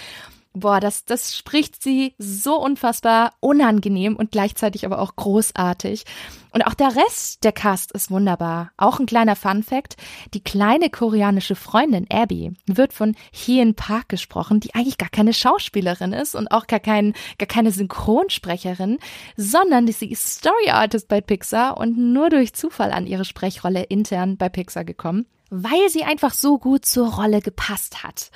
[0.53, 6.05] boah, das, das spricht sie so unfassbar unangenehm und gleichzeitig aber auch großartig.
[6.51, 8.71] Und auch der Rest der Cast ist wunderbar.
[8.77, 9.97] Auch ein kleiner Fun Fact.
[10.35, 16.13] Die kleine koreanische Freundin Abby wird von Hien Park gesprochen, die eigentlich gar keine Schauspielerin
[16.13, 18.99] ist und auch gar, kein, gar keine Synchronsprecherin,
[19.35, 24.37] sondern sie ist Story Artist bei Pixar und nur durch Zufall an ihre Sprechrolle intern
[24.37, 28.31] bei Pixar gekommen weil sie einfach so gut zur Rolle gepasst hat.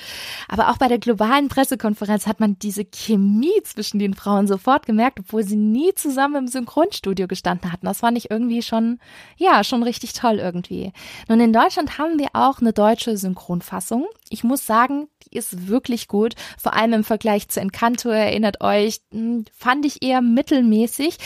[0.47, 5.19] Aber auch bei der globalen Pressekonferenz hat man diese Chemie zwischen den Frauen sofort gemerkt,
[5.19, 7.87] obwohl sie nie zusammen im Synchronstudio gestanden hatten.
[7.87, 8.99] Das fand ich irgendwie schon,
[9.37, 10.93] ja, schon richtig toll irgendwie.
[11.27, 14.05] Nun, in Deutschland haben wir auch eine deutsche Synchronfassung.
[14.31, 16.35] Ich muss sagen, die ist wirklich gut.
[16.57, 21.17] Vor allem im Vergleich zu Encanto, erinnert euch, hm, fand ich eher mittelmäßig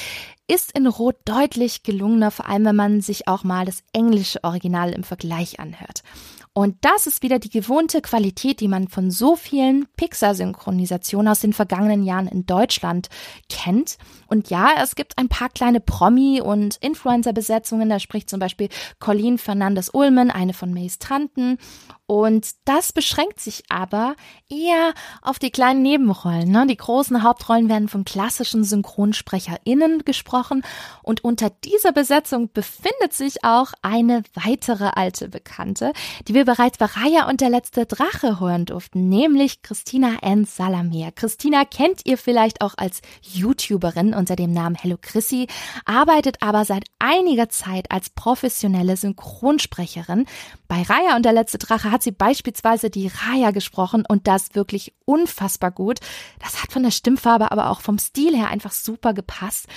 [0.52, 4.92] ist in Rot deutlich gelungener, vor allem wenn man sich auch mal das englische Original
[4.92, 6.04] im Vergleich anhört.
[6.54, 11.54] Und das ist wieder die gewohnte Qualität, die man von so vielen Pixar-Synchronisationen aus den
[11.54, 13.08] vergangenen Jahren in Deutschland
[13.48, 13.98] kennt.
[14.28, 17.88] Und ja, es gibt ein paar kleine Promi- und Influencer-Besetzungen.
[17.88, 18.68] Da spricht zum Beispiel
[19.00, 21.58] Colleen Fernandes-Ullman, eine von Mays Tanten.
[22.06, 24.18] Und das beschränkt sich aber
[24.50, 26.52] eher auf die kleinen Nebenrollen.
[26.52, 26.68] Ne?
[26.68, 30.64] Die großen Hauptrollen werden von klassischen SynchronsprecherInnen gesprochen.
[31.04, 35.94] Und unter dieser Besetzung befindet sich auch eine weitere alte Bekannte,
[36.28, 40.45] die wir bereits bei Raya und der letzte Drache hören durften, nämlich Christina N.
[40.45, 41.12] Salamer.
[41.12, 45.47] Christina kennt ihr vielleicht auch als YouTuberin unter dem Namen Hello Chrissy,
[45.86, 50.25] arbeitet aber seit einiger Zeit als professionelle Synchronsprecherin.
[50.67, 54.93] Bei Raya und der letzte Drache hat sie beispielsweise die Raya gesprochen und das wirklich
[55.06, 55.99] unfassbar gut.
[56.39, 59.67] Das hat von der Stimmfarbe, aber auch vom Stil her einfach super gepasst.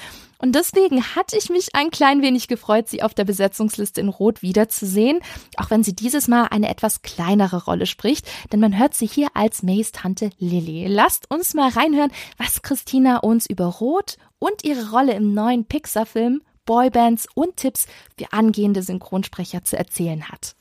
[0.44, 4.42] Und deswegen hatte ich mich ein klein wenig gefreut, sie auf der Besetzungsliste in Rot
[4.42, 5.20] wiederzusehen,
[5.56, 9.28] auch wenn sie dieses Mal eine etwas kleinere Rolle spricht, denn man hört sie hier
[9.32, 10.86] als Mays Tante Lily.
[10.86, 16.42] Lasst uns mal reinhören, was Christina uns über Rot und ihre Rolle im neuen Pixar-Film
[16.66, 17.86] Boybands und Tipps
[18.18, 20.56] für angehende Synchronsprecher zu erzählen hat.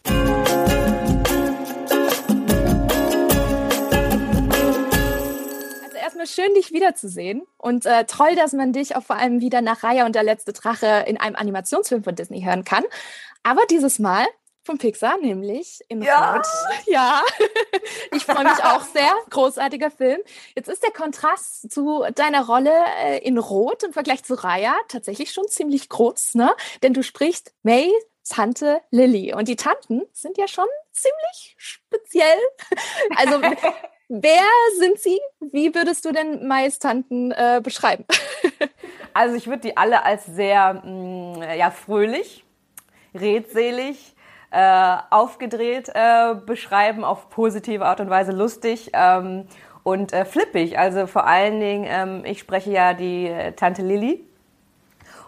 [6.24, 7.44] Erstmal schön, dich wiederzusehen.
[7.58, 10.54] Und äh, toll, dass man dich auch vor allem wieder nach Raya und der letzte
[10.54, 12.84] Drache in einem Animationsfilm von Disney hören kann.
[13.44, 14.26] Aber dieses Mal
[14.66, 16.36] von Pixar, nämlich in ja.
[16.36, 16.48] Rot.
[16.86, 17.22] Ja,
[18.12, 19.12] ich freue mich auch sehr.
[19.30, 20.22] Großartiger Film.
[20.56, 22.72] Jetzt ist der Kontrast zu deiner Rolle
[23.04, 26.56] äh, in Rot im Vergleich zu Raya tatsächlich schon ziemlich groß, ne?
[26.82, 27.92] Denn du sprichst May,
[28.28, 29.34] Tante Lilly.
[29.34, 32.40] Und die Tanten sind ja schon ziemlich speziell.
[33.18, 33.42] Also
[34.16, 34.44] Wer
[34.78, 35.20] sind sie?
[35.40, 38.06] Wie würdest du denn Maistanten äh, beschreiben?
[39.16, 42.46] also ich würde die alle als sehr mh, mm, ja, fröhlich,
[43.16, 44.16] redselig,
[44.52, 49.48] äh, aufgedreht äh, beschreiben, auf positive Art und Weise lustig ähm,
[49.82, 50.78] und äh, flippig.
[50.78, 54.24] Also vor allen Dingen, ähm, ich spreche ja die äh, Tante Lilly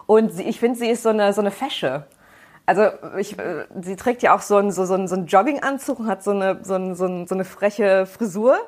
[0.06, 2.06] und sie, ich finde, sie ist so eine, so eine Fesche.
[2.66, 2.82] Also
[3.18, 6.06] ich, äh, sie trägt ja auch so einen, so, so einen, so einen Jogginganzug und
[6.06, 8.58] hat so eine, so, ein, so, ein, so eine freche Frisur.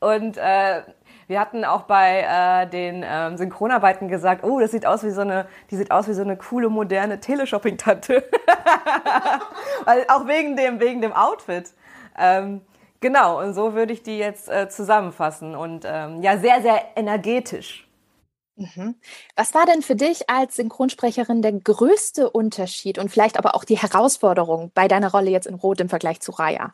[0.00, 0.82] Und äh,
[1.26, 5.22] wir hatten auch bei äh, den ähm, Synchronarbeiten gesagt, oh, das sieht aus wie so
[5.22, 8.24] eine, die sieht aus wie so eine coole moderne Teleshopping-Tante.
[9.84, 11.72] Weil auch wegen dem, wegen dem Outfit.
[12.18, 12.60] Ähm,
[13.00, 17.86] genau, und so würde ich die jetzt äh, zusammenfassen und ähm, ja, sehr, sehr energetisch.
[18.56, 18.94] Mhm.
[19.34, 23.76] Was war denn für dich als Synchronsprecherin der größte Unterschied und vielleicht aber auch die
[23.76, 26.72] Herausforderung bei deiner Rolle jetzt in Rot im Vergleich zu Raya?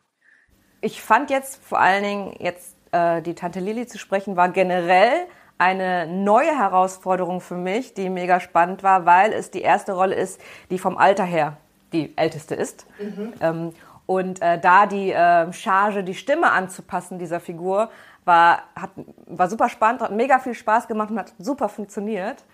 [0.80, 5.26] Ich fand jetzt vor allen Dingen jetzt äh, die Tante Lili zu sprechen, war generell
[5.58, 10.40] eine neue Herausforderung für mich, die mega spannend war, weil es die erste Rolle ist,
[10.70, 11.56] die vom Alter her
[11.92, 12.86] die älteste ist.
[12.98, 13.32] Mhm.
[13.40, 13.72] Ähm,
[14.06, 17.90] und äh, da die äh, Charge, die Stimme anzupassen dieser Figur,
[18.24, 18.90] war, hat,
[19.26, 22.44] war super spannend, hat mega viel Spaß gemacht und hat super funktioniert.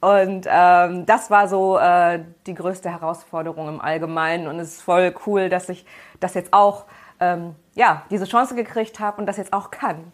[0.00, 4.48] Und ähm, das war so äh, die größte Herausforderung im Allgemeinen.
[4.48, 5.86] Und es ist voll cool, dass ich
[6.20, 6.84] das jetzt auch
[7.24, 10.12] ähm, ja, diese Chance gekriegt habe und das jetzt auch kann.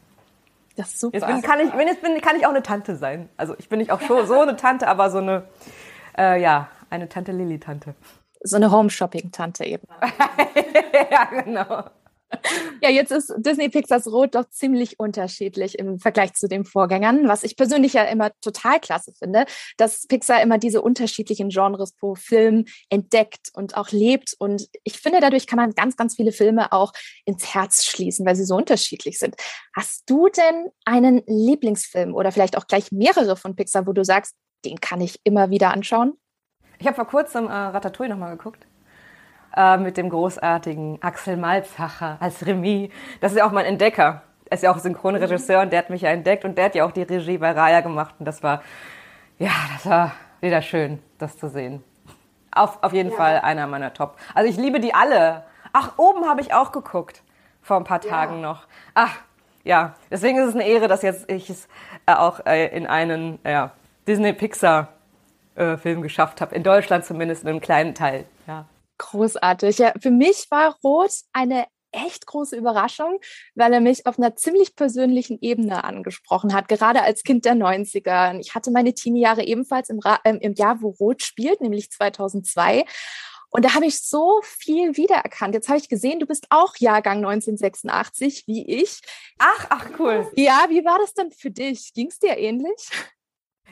[0.76, 1.16] Das ist super.
[1.16, 3.28] Jetzt bin, kann, ich, jetzt bin, kann ich auch eine Tante sein.
[3.36, 5.44] Also ich bin nicht auch schon so eine Tante, aber so eine,
[6.16, 7.94] äh, ja, eine Tante Lilly-Tante.
[8.42, 9.86] So eine Home-Shopping-Tante eben.
[11.10, 11.84] ja, genau.
[12.82, 17.42] Ja, jetzt ist Disney Pixars Rot doch ziemlich unterschiedlich im Vergleich zu den Vorgängern, was
[17.42, 19.44] ich persönlich ja immer total klasse finde,
[19.76, 24.34] dass Pixar immer diese unterschiedlichen Genres pro Film entdeckt und auch lebt.
[24.38, 26.92] Und ich finde, dadurch kann man ganz, ganz viele Filme auch
[27.24, 29.34] ins Herz schließen, weil sie so unterschiedlich sind.
[29.74, 34.34] Hast du denn einen Lieblingsfilm oder vielleicht auch gleich mehrere von Pixar, wo du sagst,
[34.64, 36.14] den kann ich immer wieder anschauen?
[36.78, 38.66] Ich habe vor kurzem äh, Ratatouille nochmal geguckt
[39.56, 42.90] äh, mit dem großartigen Axel Malzacher als Remy.
[43.20, 44.22] Das ist ja auch mein Entdecker.
[44.46, 46.84] Er ist ja auch Synchronregisseur und der hat mich ja entdeckt und der hat ja
[46.84, 48.62] auch die Regie bei Raya gemacht und das war,
[49.38, 51.84] ja, das war wieder schön, das zu sehen.
[52.52, 53.16] Auf, auf jeden ja.
[53.16, 54.16] Fall einer meiner Top.
[54.34, 55.44] Also ich liebe die alle.
[55.72, 57.22] Ach, oben habe ich auch geguckt.
[57.62, 58.40] Vor ein paar Tagen ja.
[58.40, 58.66] noch.
[58.94, 59.20] Ach,
[59.62, 59.94] ja.
[60.10, 61.68] Deswegen ist es eine Ehre, dass jetzt ich es
[62.06, 63.70] äh, auch äh, in einen ja,
[64.08, 66.54] Disney-Pixar-Film äh, geschafft habe.
[66.54, 68.24] In Deutschland zumindest in einem kleinen Teil.
[68.46, 68.64] Ja.
[69.00, 69.78] Großartig.
[69.78, 73.18] Ja, für mich war Rot eine echt große Überraschung,
[73.54, 78.38] weil er mich auf einer ziemlich persönlichen Ebene angesprochen hat, gerade als Kind der 90er.
[78.38, 82.84] Ich hatte meine Teenie-Jahre ebenfalls im, äh, im Jahr, wo Rot spielt, nämlich 2002.
[83.48, 85.54] Und da habe ich so viel wiedererkannt.
[85.54, 89.00] Jetzt habe ich gesehen, du bist auch Jahrgang 1986, wie ich.
[89.38, 90.30] Ach, ach, cool.
[90.36, 91.92] Ja, wie war das denn für dich?
[91.94, 92.90] Ging es dir ähnlich?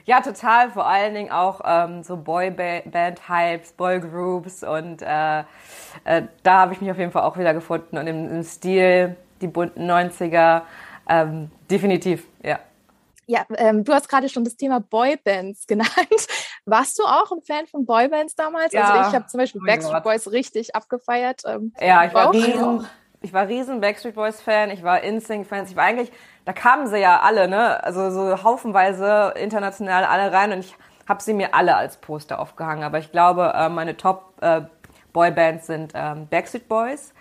[0.09, 0.71] Ja, total.
[0.71, 5.41] Vor allen Dingen auch ähm, so Boyband-Hypes, Boygroups und äh,
[6.03, 9.15] äh, da habe ich mich auf jeden Fall auch wieder gefunden und im, im Stil,
[9.39, 10.63] die bunten 90er,
[11.07, 12.57] ähm, definitiv, ja.
[13.27, 15.91] Ja, ähm, du hast gerade schon das Thema Boybands genannt.
[16.65, 18.73] Warst du auch ein Fan von Boybands damals?
[18.73, 18.85] Ja.
[18.85, 20.01] Also ich habe zum Beispiel Oh Backstreet.
[20.01, 21.43] Boys richtig abgefeiert.
[21.45, 22.87] Ähm, Ja, ich war riesen,
[23.21, 26.11] ich war riesen Backstreet Boys Fan, ich war InSync Fan, ich war eigentlich,
[26.49, 30.73] da kamen sie ja alle, ne, also so haufenweise international alle rein und ich
[31.07, 34.61] habe sie mir alle als Poster aufgehangen, aber ich glaube, äh, meine Top äh,
[35.13, 37.13] Boybands sind ähm, Backstreet Boys,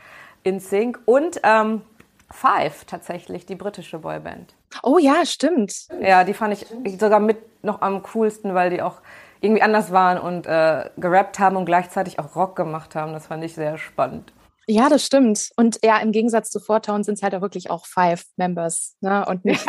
[0.45, 1.83] InSync und ähm,
[2.31, 4.55] Five tatsächlich, die britische Boyband.
[4.83, 5.75] Oh ja, stimmt.
[6.01, 9.03] Ja, die fand ich sogar mit noch am coolsten, weil die auch
[9.43, 13.13] irgendwie anders waren und äh, gerappt haben und gleichzeitig auch Rock gemacht haben.
[13.13, 14.33] Das fand ich sehr spannend.
[14.69, 15.49] Ja, das stimmt.
[15.57, 18.97] Und ja, im Gegensatz zu Four Town sind es halt auch wirklich auch Five Members,
[19.01, 19.25] ne?
[19.27, 19.65] Und nicht.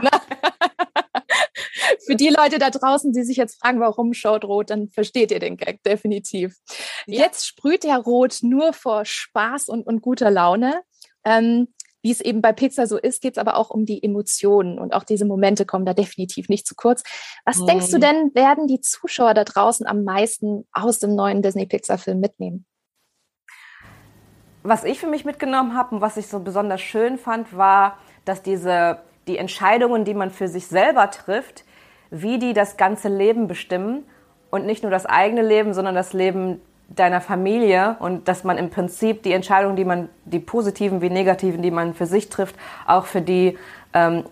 [0.00, 0.10] ne?
[2.06, 5.38] Für die Leute da draußen, die sich jetzt fragen, warum schaut Rot, dann versteht ihr
[5.38, 6.56] den Gag definitiv.
[7.06, 10.80] Jetzt sprüht der Rot nur vor Spaß und, und guter Laune.
[11.24, 11.68] Ähm,
[12.02, 14.92] wie es eben bei Pixar so ist, geht es aber auch um die Emotionen und
[14.92, 17.04] auch diese Momente kommen da definitiv nicht zu kurz.
[17.44, 17.66] Was Mhm.
[17.66, 22.66] denkst du denn, werden die Zuschauer da draußen am meisten aus dem neuen Disney-Pixar-Film mitnehmen?
[24.62, 28.42] Was ich für mich mitgenommen habe und was ich so besonders schön fand, war, dass
[28.42, 31.64] diese die Entscheidungen, die man für sich selber trifft,
[32.10, 34.04] wie die das ganze Leben bestimmen
[34.50, 38.70] und nicht nur das eigene Leben, sondern das Leben deiner Familie und dass man im
[38.70, 42.56] Prinzip die Entscheidungen, die man, die positiven wie negativen, die man für sich trifft,
[42.86, 43.56] auch für die
[43.94, 44.24] ähm,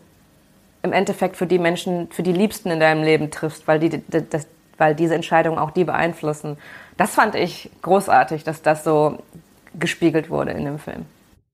[0.83, 4.47] im Endeffekt für die Menschen, für die Liebsten in deinem Leben triffst, weil die, das,
[4.79, 6.57] weil diese Entscheidungen auch die beeinflussen.
[6.97, 9.19] Das fand ich großartig, dass das so
[9.79, 11.07] gespiegelt wurde in dem Film.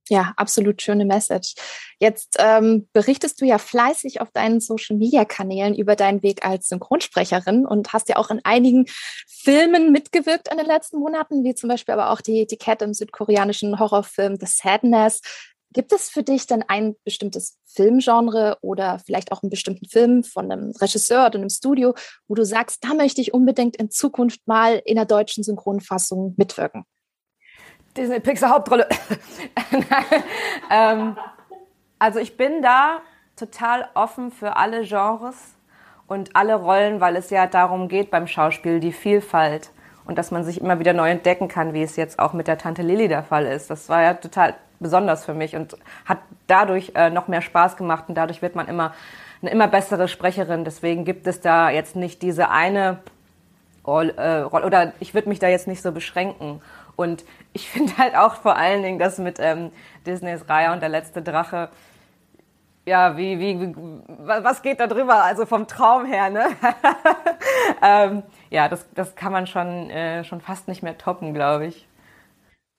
[0.09, 1.55] Ja, absolut schöne Message.
[1.99, 7.93] Jetzt ähm, berichtest du ja fleißig auf deinen Social-Media-Kanälen über deinen Weg als Synchronsprecherin und
[7.93, 8.87] hast ja auch in einigen
[9.27, 13.81] Filmen mitgewirkt in den letzten Monaten, wie zum Beispiel aber auch die, Cat im südkoreanischen
[13.81, 15.23] Horrorfilm The Sadness.
[15.73, 20.51] Gibt es für dich denn ein bestimmtes Filmgenre oder vielleicht auch einen bestimmten Film von
[20.51, 21.95] einem Regisseur oder einem Studio,
[22.29, 26.85] wo du sagst, da möchte ich unbedingt in Zukunft mal in der deutschen Synchronfassung mitwirken?
[27.97, 28.87] Disney Pixar Hauptrolle.
[30.71, 31.17] ähm,
[31.99, 33.01] also ich bin da
[33.37, 35.57] total offen für alle Genres
[36.07, 39.71] und alle Rollen, weil es ja darum geht beim Schauspiel, die Vielfalt
[40.05, 42.59] und dass man sich immer wieder neu entdecken kann, wie es jetzt auch mit der
[42.59, 43.71] Tante Lilly der Fall ist.
[43.71, 48.05] Das war ja total besonders für mich und hat dadurch äh, noch mehr Spaß gemacht
[48.09, 48.95] und dadurch wird man immer
[49.43, 50.65] eine immer bessere Sprecherin.
[50.65, 52.99] Deswegen gibt es da jetzt nicht diese eine
[53.87, 56.61] Rolle, äh, oder ich würde mich da jetzt nicht so beschränken.
[56.97, 57.25] Und
[57.57, 59.73] ich finde halt auch vor allen Dingen, dass mit ähm,
[60.05, 61.71] Disneys Raya und der letzte Drache,
[62.85, 63.75] ja, wie, wie, wie
[64.19, 65.25] was geht da drüber?
[65.25, 66.49] Also vom Traum her, ne?
[67.83, 71.89] ähm, ja, das, das kann man schon, äh, schon fast nicht mehr toppen, glaube ich.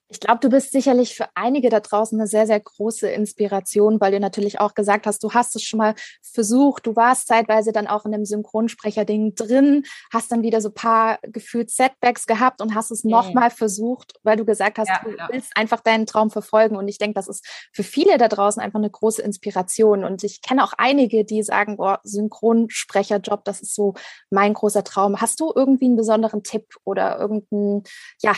[0.10, 4.14] Ich glaube, du bist sicherlich für einige da draußen eine sehr, sehr große Inspiration, weil
[4.14, 7.88] du natürlich auch gesagt hast, du hast es schon mal versucht, du warst zeitweise dann
[7.88, 9.84] auch in dem Synchronsprecher-Ding drin,
[10.14, 13.12] hast dann wieder so ein paar gefühlt Setbacks gehabt und hast es Mhm.
[13.12, 15.28] nochmal versucht, weil du gesagt hast, Ja, du ja.
[15.30, 16.78] willst einfach deinen Traum verfolgen.
[16.78, 20.06] Und ich denke, das ist für viele da draußen einfach eine große Inspiration.
[20.06, 23.94] Und ich kenne auch einige, die sagen, boah, Synchronsprecherjob, das ist so
[24.30, 25.20] mein großer Traum.
[25.20, 27.84] Hast du irgendwie einen besonderen Tipp oder irgendeinen,
[28.22, 28.34] ja,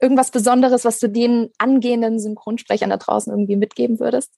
[0.00, 4.32] irgendwas Besonderes, was du den angehenden Synchronsprechern da draußen irgendwie mitgeben würdest?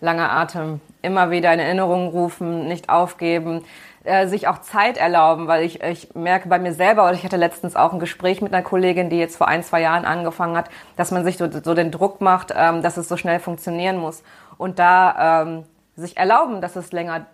[0.00, 3.64] Langer Atem, immer wieder in Erinnerung rufen, nicht aufgeben,
[4.02, 7.38] äh, sich auch Zeit erlauben, weil ich, ich merke bei mir selber, oder ich hatte
[7.38, 10.68] letztens auch ein Gespräch mit einer Kollegin, die jetzt vor ein, zwei Jahren angefangen hat,
[10.96, 14.22] dass man sich so, so den Druck macht, ähm, dass es so schnell funktionieren muss.
[14.58, 15.64] Und da ähm,
[15.96, 17.26] sich erlauben, dass es länger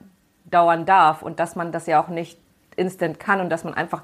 [0.45, 2.38] dauern darf und dass man das ja auch nicht
[2.76, 4.03] instant kann und dass man einfach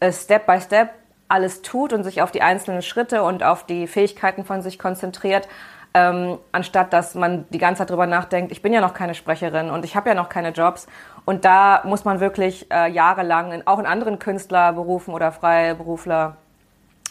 [0.00, 0.90] äh, Step by Step
[1.28, 5.48] alles tut und sich auf die einzelnen Schritte und auf die Fähigkeiten von sich konzentriert,
[5.94, 9.70] ähm, anstatt dass man die ganze Zeit drüber nachdenkt, ich bin ja noch keine Sprecherin
[9.70, 10.86] und ich habe ja noch keine Jobs.
[11.24, 16.36] Und da muss man wirklich äh, jahrelang, in, auch in anderen Künstlerberufen oder Freiberufler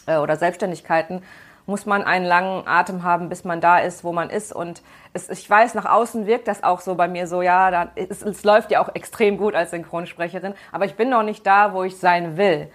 [0.07, 1.21] äh, oder Selbstständigkeiten,
[1.67, 4.53] muss man einen langen Atem haben, bis man da ist, wo man ist.
[4.53, 4.81] Und
[5.13, 8.21] es, ich weiß, nach außen wirkt das auch so bei mir so, ja, da, es,
[8.21, 11.83] es läuft ja auch extrem gut als Synchronsprecherin, aber ich bin noch nicht da, wo
[11.83, 12.71] ich sein will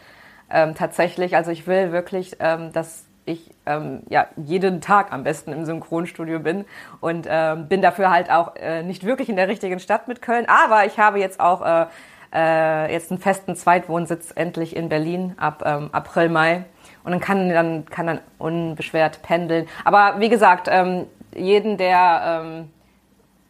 [0.53, 1.34] ähm, tatsächlich.
[1.34, 6.40] Also ich will wirklich, ähm, dass ich ähm, ja jeden Tag am besten im Synchronstudio
[6.40, 6.64] bin
[7.00, 10.46] und ähm, bin dafür halt auch äh, nicht wirklich in der richtigen Stadt mit Köln.
[10.48, 11.86] Aber ich habe jetzt auch äh,
[12.34, 16.64] äh, jetzt einen festen Zweitwohnsitz endlich in Berlin ab ähm, April Mai
[17.05, 19.68] und dann kann dann kann dann unbeschwert pendeln.
[19.84, 22.66] Aber wie gesagt, ähm, jeden der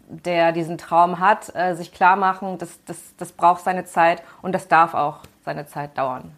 [0.08, 4.52] der diesen Traum hat, äh, sich klar machen, das, das, das braucht seine Zeit und
[4.52, 6.32] das darf auch seine Zeit dauern.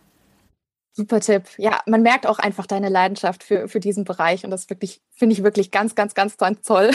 [0.97, 1.43] Super Tipp.
[1.59, 5.33] Ja, man merkt auch einfach deine Leidenschaft für, für diesen Bereich und das wirklich, finde
[5.33, 6.93] ich wirklich ganz, ganz, ganz, ganz toll.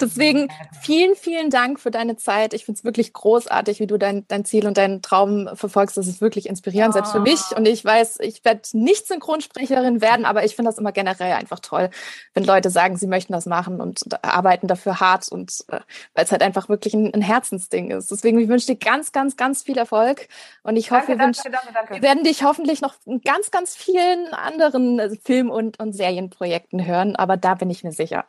[0.00, 0.48] Deswegen
[0.80, 2.54] vielen, vielen Dank für deine Zeit.
[2.54, 5.96] Ich finde es wirklich großartig, wie du dein, dein Ziel und deinen Traum verfolgst.
[5.96, 7.40] Das ist wirklich inspirierend, selbst für mich.
[7.50, 7.56] Ah.
[7.56, 11.60] Und ich weiß, ich werde nicht Synchronsprecherin werden, aber ich finde das immer generell einfach
[11.60, 11.90] toll,
[12.34, 15.80] wenn Leute sagen, sie möchten das machen und arbeiten dafür hart und äh,
[16.14, 18.10] weil es halt einfach wirklich ein, ein, Herzensding ist.
[18.10, 20.28] Deswegen, ich wünsche dir ganz, ganz, ganz viel Erfolg
[20.62, 23.74] und ich hoffe, danke, wir, danke, danke, wir werden dich hoffentlich noch in ganz, ganz
[23.74, 28.24] vielen anderen Film- und, und Serienprojekten hören, aber da bin ich mir sicher.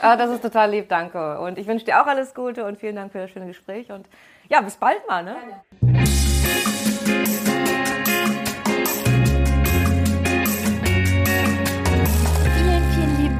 [0.00, 1.01] Ah, das ist total lieb, danke.
[1.40, 3.90] Und ich wünsche dir auch alles Gute und vielen Dank für das schöne Gespräch.
[3.90, 4.06] Und
[4.48, 5.22] ja, bis bald mal.
[5.22, 6.11] Ne?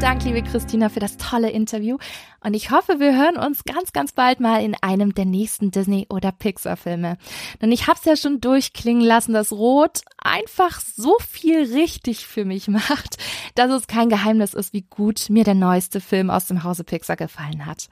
[0.03, 1.96] Dank, liebe Christina, für das tolle Interview.
[2.40, 6.09] Und ich hoffe, wir hören uns ganz, ganz bald mal in einem der nächsten Disney-
[6.11, 7.18] oder Pixar-Filme.
[7.61, 12.44] Denn ich habe es ja schon durchklingen lassen, dass Rot einfach so viel richtig für
[12.44, 13.16] mich macht,
[13.55, 17.14] dass es kein Geheimnis ist, wie gut mir der neueste Film aus dem Hause Pixar
[17.14, 17.88] gefallen hat.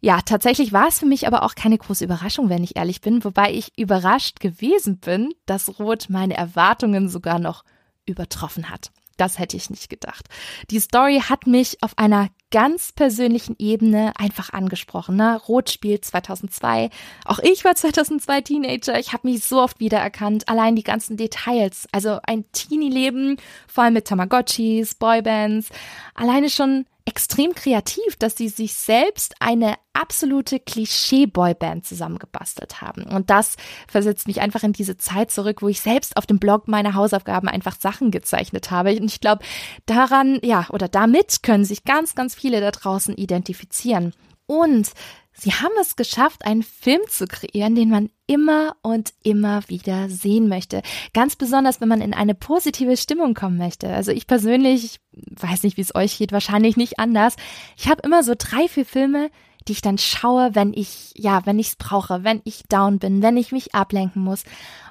[0.00, 3.24] Ja, tatsächlich war es für mich aber auch keine große Überraschung, wenn ich ehrlich bin,
[3.24, 7.64] wobei ich überrascht gewesen bin, dass Rot meine Erwartungen sogar noch
[8.04, 8.92] übertroffen hat.
[9.16, 10.26] Das hätte ich nicht gedacht.
[10.70, 15.16] Die Story hat mich auf einer ganz persönlichen Ebene einfach angesprochen.
[15.16, 15.40] Ne?
[15.48, 16.90] Rot spielt 2002.
[17.24, 18.98] Auch ich war 2002 Teenager.
[18.98, 20.48] Ich habe mich so oft wiedererkannt.
[20.48, 21.86] Allein die ganzen Details.
[21.92, 23.36] Also ein Teenie-Leben,
[23.66, 25.70] vor allem mit Tamagotchis, Boybands.
[26.14, 33.04] Alleine schon extrem kreativ, dass sie sich selbst eine absolute Klischee-Boyband zusammengebastelt haben.
[33.04, 33.56] Und das
[33.88, 37.48] versetzt mich einfach in diese Zeit zurück, wo ich selbst auf dem Blog meine Hausaufgaben
[37.48, 38.90] einfach Sachen gezeichnet habe.
[38.90, 39.44] Und ich glaube,
[39.86, 44.12] daran, ja, oder damit können sich ganz, ganz viele da draußen identifizieren.
[44.46, 44.90] Und
[45.38, 50.48] Sie haben es geschafft, einen Film zu kreieren, den man immer und immer wieder sehen
[50.48, 50.80] möchte.
[51.12, 53.88] Ganz besonders, wenn man in eine positive Stimmung kommen möchte.
[53.88, 57.36] Also ich persönlich, weiß nicht, wie es euch geht, wahrscheinlich nicht anders.
[57.76, 59.30] Ich habe immer so drei, vier Filme,
[59.68, 63.20] die ich dann schaue, wenn ich, ja, wenn ich es brauche, wenn ich down bin,
[63.20, 64.44] wenn ich mich ablenken muss.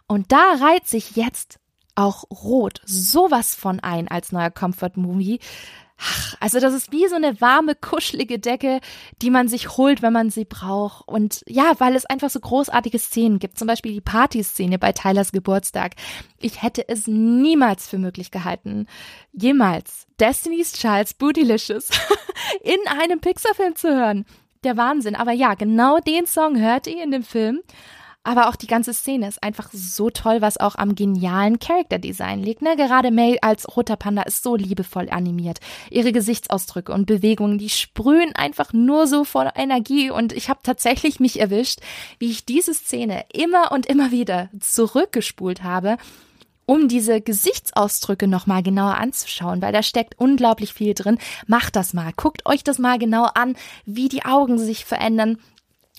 [0.07, 1.59] Und da reiht sich jetzt
[1.95, 5.39] auch Rot sowas von ein als neuer Comfort Movie.
[5.97, 8.81] Ach, also das ist wie so eine warme, kuschelige Decke,
[9.21, 11.07] die man sich holt, wenn man sie braucht.
[11.07, 13.57] Und ja, weil es einfach so großartige Szenen gibt.
[13.57, 15.93] Zum Beispiel die Partyszene bei Tylers Geburtstag.
[16.39, 18.87] Ich hätte es niemals für möglich gehalten,
[19.31, 21.89] jemals Destiny's Child's Bootylicious
[22.61, 24.25] in einem Pixar-Film zu hören.
[24.63, 25.15] Der Wahnsinn.
[25.15, 27.61] Aber ja, genau den Song hört ihr in dem Film.
[28.26, 32.41] Aber auch die ganze Szene ist einfach so toll, was auch am genialen Character Design
[32.41, 32.63] liegt.
[32.63, 32.76] Ne?
[32.76, 35.59] Gerade May als roter Panda ist so liebevoll animiert.
[35.91, 40.09] Ihre Gesichtsausdrücke und Bewegungen, die sprühen einfach nur so voll Energie.
[40.09, 41.82] Und ich habe tatsächlich mich erwischt,
[42.17, 45.97] wie ich diese Szene immer und immer wieder zurückgespult habe
[46.65, 51.19] um diese Gesichtsausdrücke nochmal genauer anzuschauen, weil da steckt unglaublich viel drin.
[51.45, 52.11] Macht das mal.
[52.15, 53.55] Guckt euch das mal genau an,
[53.86, 55.38] wie die Augen sich verändern,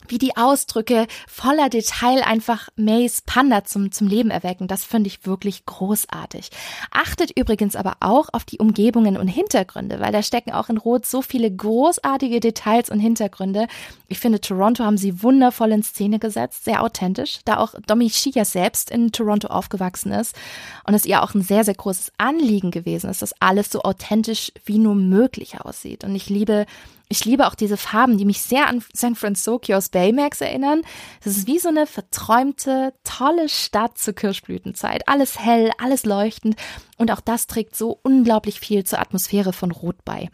[0.08, 4.68] wie die Ausdrücke voller Detail einfach Mays Panda zum, zum Leben erwecken.
[4.68, 6.50] Das finde ich wirklich großartig.
[6.90, 11.06] Achtet übrigens aber auch auf die Umgebungen und Hintergründe, weil da stecken auch in Rot
[11.06, 13.66] so viele großartige Details und Hintergründe.
[14.08, 18.44] Ich finde, Toronto haben sie wundervoll in Szene gesetzt, sehr authentisch, da auch Domi Shia
[18.44, 20.36] selbst in Toronto aufgewachsen ist
[20.84, 24.52] und es ihr auch ein sehr, sehr großes Anliegen gewesen ist, dass alles so authentisch
[24.64, 26.04] wie nur möglich aussieht.
[26.04, 26.66] Und ich liebe
[27.08, 30.82] ich liebe auch diese Farben, die mich sehr an San Francisco aus Baymax erinnern.
[31.22, 35.08] Das ist wie so eine verträumte, tolle Stadt zur Kirschblütenzeit.
[35.08, 36.56] Alles hell, alles leuchtend
[36.96, 40.30] und auch das trägt so unglaublich viel zur Atmosphäre von Rot bei.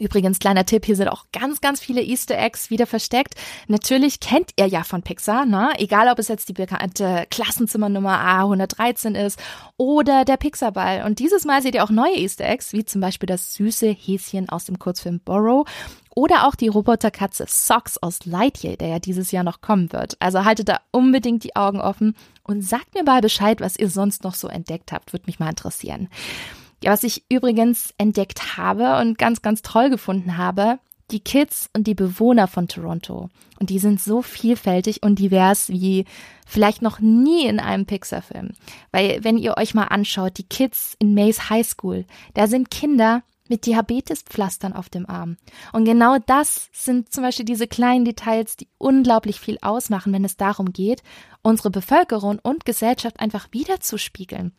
[0.00, 3.34] Übrigens, kleiner Tipp, hier sind auch ganz, ganz viele Easter Eggs wieder versteckt.
[3.68, 5.72] Natürlich kennt ihr ja von Pixar, ne?
[5.76, 9.38] Egal, ob es jetzt die bekannte Klassenzimmernummer A113 ist
[9.76, 11.04] oder der Pixar-Ball.
[11.04, 14.48] Und dieses Mal seht ihr auch neue Easter Eggs, wie zum Beispiel das süße Häschen
[14.48, 15.68] aus dem Kurzfilm Borrow
[16.14, 20.16] oder auch die Roboterkatze Socks aus Lightyear, der ja dieses Jahr noch kommen wird.
[20.18, 24.24] Also haltet da unbedingt die Augen offen und sagt mir mal Bescheid, was ihr sonst
[24.24, 25.12] noch so entdeckt habt.
[25.12, 26.08] Würde mich mal interessieren.
[26.82, 30.78] Ja, was ich übrigens entdeckt habe und ganz, ganz toll gefunden habe,
[31.10, 33.28] die Kids und die Bewohner von Toronto.
[33.58, 36.06] Und die sind so vielfältig und divers wie
[36.46, 38.52] vielleicht noch nie in einem Pixar-Film.
[38.92, 43.22] Weil wenn ihr euch mal anschaut, die Kids in Mays High School, da sind Kinder
[43.48, 45.36] mit Diabetespflastern auf dem Arm.
[45.72, 50.36] Und genau das sind zum Beispiel diese kleinen Details, die unglaublich viel ausmachen, wenn es
[50.36, 51.02] darum geht,
[51.42, 54.52] unsere Bevölkerung und Gesellschaft einfach wiederzuspiegeln.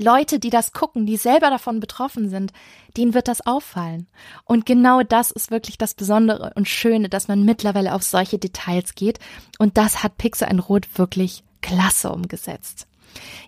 [0.00, 2.52] Leute, die das gucken, die selber davon betroffen sind,
[2.96, 4.08] denen wird das auffallen.
[4.44, 8.94] Und genau das ist wirklich das Besondere und Schöne, dass man mittlerweile auf solche Details
[8.94, 9.18] geht.
[9.58, 12.86] Und das hat Pixar in Rot wirklich klasse umgesetzt.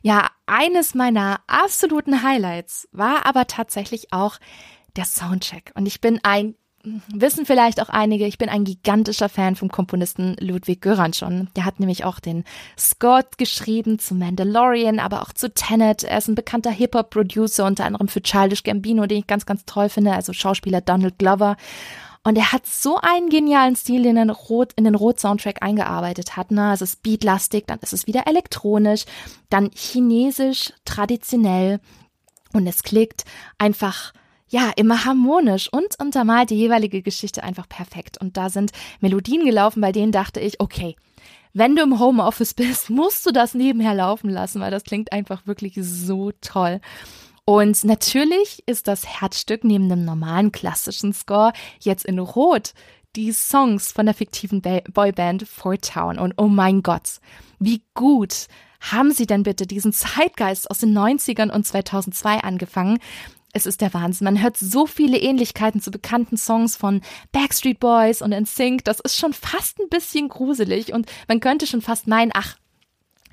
[0.03, 4.39] Ja, eines meiner absoluten Highlights war aber tatsächlich auch
[4.97, 5.73] der Soundcheck.
[5.75, 6.55] Und ich bin ein
[6.85, 11.49] wissen vielleicht auch einige, ich bin ein gigantischer Fan vom Komponisten Ludwig Göransson.
[11.57, 12.45] Der hat nämlich auch den
[12.79, 16.05] Score geschrieben zu Mandalorian, aber auch zu Tenet.
[16.05, 19.89] Er ist ein bekannter Hip-Hop-Producer, unter anderem für Childish Gambino, den ich ganz, ganz toll
[19.89, 21.57] finde, also Schauspieler Donald Glover.
[22.25, 26.53] Und er hat so einen genialen Stil in den Rot, in den Rot-Soundtrack eingearbeitet hat.
[26.53, 26.71] Ne?
[26.71, 29.05] Also es ist beatlastig, dann ist es wieder elektronisch,
[29.51, 31.81] dann chinesisch, traditionell.
[32.53, 33.25] Und es klickt
[33.59, 34.13] einfach
[34.53, 38.19] ja, immer harmonisch und untermalt die jeweilige Geschichte einfach perfekt.
[38.19, 40.95] Und da sind Melodien gelaufen, bei denen dachte ich, okay,
[41.55, 45.47] wenn du im Homeoffice bist, musst du das nebenher laufen lassen, weil das klingt einfach
[45.47, 46.81] wirklich so toll.
[47.47, 52.75] Und natürlich ist das Herzstück neben dem normalen klassischen Score jetzt in Rot
[53.17, 56.19] die Songs von der fiktiven Boyband Four Town.
[56.19, 57.21] Und oh mein Gott,
[57.59, 58.49] wie gut
[58.81, 62.99] haben sie denn bitte diesen Zeitgeist aus den 90ern und 2002 angefangen?
[63.53, 64.25] Es ist der Wahnsinn.
[64.25, 68.85] Man hört so viele Ähnlichkeiten zu bekannten Songs von Backstreet Boys und NSYNC.
[68.85, 72.57] Das ist schon fast ein bisschen gruselig und man könnte schon fast meinen, ach,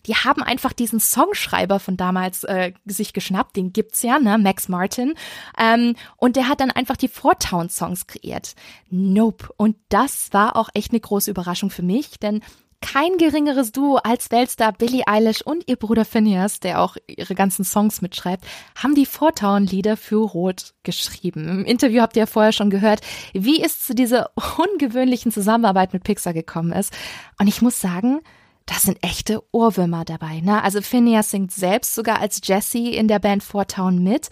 [0.06, 4.70] die haben einfach diesen Songschreiber von damals äh, sich geschnappt, den gibt's ja, ne, Max
[4.70, 5.14] Martin,
[5.58, 8.56] ähm, und der hat dann einfach die Four-Town Songs kreiert.
[8.90, 9.50] Nope.
[9.58, 12.42] Und das war auch echt eine große Überraschung für mich, denn
[12.82, 17.64] kein geringeres Duo als Weltstar Billie Eilish und ihr Bruder Phineas, der auch ihre ganzen
[17.66, 21.48] Songs mitschreibt, haben die Vortauen-Lieder für Rot geschrieben.
[21.48, 23.02] Im Interview habt ihr ja vorher schon gehört,
[23.34, 26.94] wie es zu dieser ungewöhnlichen Zusammenarbeit mit Pixar gekommen ist.
[27.40, 28.22] Und ich muss sagen,
[28.66, 30.42] das sind echte Ohrwürmer dabei.
[30.42, 30.64] Ne?
[30.64, 34.30] Also Phineas singt selbst sogar als Jesse in der Band Vortown mit.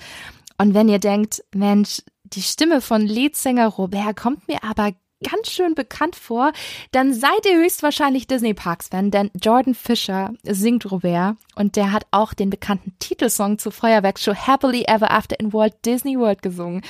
[0.58, 4.92] Und wenn ihr denkt, Mensch, die Stimme von Leadsänger Robert kommt mir aber
[5.24, 6.52] ganz schön bekannt vor,
[6.92, 12.06] dann seid ihr höchstwahrscheinlich Disney Parks Fan, denn Jordan Fisher singt Robert und der hat
[12.12, 16.82] auch den bekannten Titelsong zur Feuerwerksshow Happily Ever After in Walt Disney World gesungen.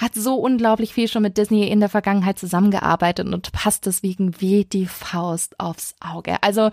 [0.00, 4.64] Hat so unglaublich viel schon mit Disney in der Vergangenheit zusammengearbeitet und passt deswegen wie
[4.64, 6.42] die Faust aufs Auge.
[6.42, 6.70] Also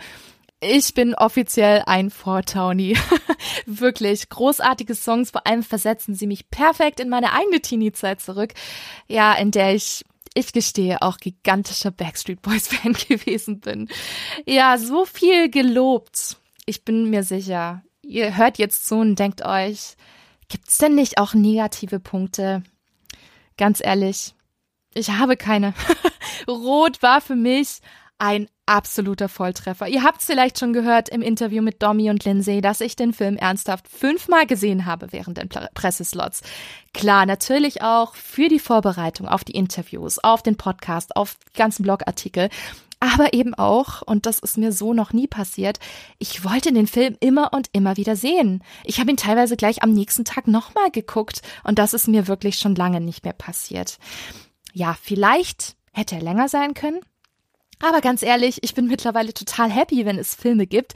[0.66, 2.98] ich bin offiziell ein Vortauni.
[3.66, 8.54] Wirklich großartige Songs, vor allem versetzen sie mich perfekt in meine eigene Teenie-Zeit zurück.
[9.08, 13.90] Ja, in der ich ich gestehe, auch gigantischer Backstreet Boys Fan gewesen bin.
[14.46, 16.38] Ja, so viel gelobt.
[16.66, 19.96] Ich bin mir sicher, ihr hört jetzt zu und denkt euch,
[20.48, 22.64] gibt's denn nicht auch negative Punkte?
[23.58, 24.34] Ganz ehrlich,
[24.94, 25.74] ich habe keine.
[26.48, 27.80] Rot war für mich
[28.24, 29.90] ein absoluter Volltreffer.
[29.90, 33.12] Ihr habt es vielleicht schon gehört im Interview mit Domi und Lindsay, dass ich den
[33.12, 36.42] Film ernsthaft fünfmal gesehen habe während den Presseslots.
[36.94, 41.84] Klar, natürlich auch für die Vorbereitung auf die Interviews, auf den Podcast, auf die ganzen
[41.84, 42.48] Blogartikel.
[43.02, 45.80] Aber eben auch, und das ist mir so noch nie passiert,
[46.18, 48.64] ich wollte den Film immer und immer wieder sehen.
[48.86, 52.56] Ich habe ihn teilweise gleich am nächsten Tag nochmal geguckt und das ist mir wirklich
[52.56, 53.98] schon lange nicht mehr passiert.
[54.72, 57.02] Ja, vielleicht hätte er länger sein können.
[57.84, 60.94] Aber ganz ehrlich, ich bin mittlerweile total happy, wenn es Filme gibt,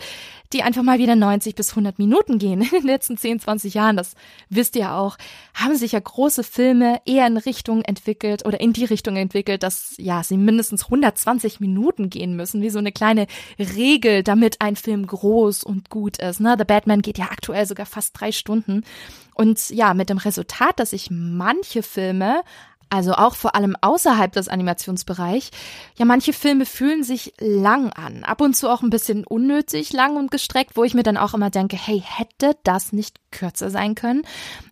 [0.54, 2.62] die einfach mal wieder 90 bis 100 Minuten gehen.
[2.62, 4.14] In den letzten 10, 20 Jahren, das
[4.48, 5.18] wisst ihr auch,
[5.54, 9.96] haben sich ja große Filme eher in Richtung entwickelt oder in die Richtung entwickelt, dass
[9.98, 13.28] ja, sie mindestens 120 Minuten gehen müssen, wie so eine kleine
[13.60, 16.40] Regel, damit ein Film groß und gut ist.
[16.40, 16.56] Ne?
[16.58, 18.86] The Batman geht ja aktuell sogar fast drei Stunden.
[19.34, 22.44] Und ja, mit dem Resultat, dass sich manche Filme
[22.90, 25.52] also auch vor allem außerhalb des Animationsbereichs.
[25.98, 30.16] Ja, manche Filme fühlen sich lang an, ab und zu auch ein bisschen unnötig lang
[30.16, 33.96] und gestreckt, wo ich mir dann auch immer denke, hey, hätte das nicht kürzer sein
[33.96, 34.24] können?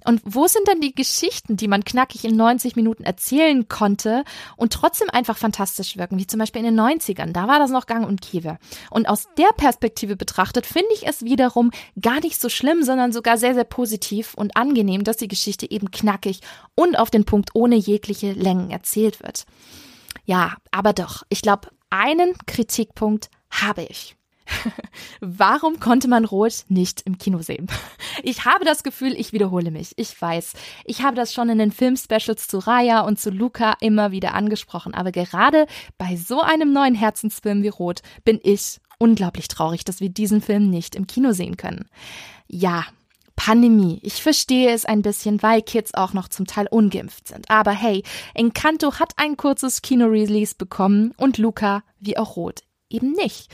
[0.05, 4.23] Und wo sind dann die Geschichten, die man knackig in 90 Minuten erzählen konnte
[4.55, 7.85] und trotzdem einfach fantastisch wirken, wie zum Beispiel in den 90ern, da war das noch
[7.85, 8.57] gang und Kiewe.
[8.89, 13.37] Und aus der Perspektive betrachtet finde ich es wiederum gar nicht so schlimm, sondern sogar
[13.37, 16.39] sehr, sehr positiv und angenehm, dass die Geschichte eben knackig
[16.75, 19.45] und auf den Punkt ohne jegliche jegliche Längen erzählt wird.
[20.25, 24.15] Ja, aber doch, ich glaube, einen Kritikpunkt habe ich.
[25.21, 27.67] Warum konnte man Rot nicht im Kino sehen?
[28.23, 29.91] Ich habe das Gefühl, ich wiederhole mich.
[29.97, 30.53] Ich weiß.
[30.85, 34.93] Ich habe das schon in den Filmspecials zu Raya und zu Luca immer wieder angesprochen.
[34.93, 40.09] Aber gerade bei so einem neuen Herzensfilm wie Rot bin ich unglaublich traurig, dass wir
[40.09, 41.89] diesen Film nicht im Kino sehen können.
[42.47, 42.85] Ja,
[43.35, 43.99] Pandemie.
[44.01, 47.49] Ich verstehe es ein bisschen, weil Kids auch noch zum Teil ungeimpft sind.
[47.49, 53.49] Aber hey, Encanto hat ein kurzes Kino-Release bekommen und Luca, wie auch Rot, eben nicht.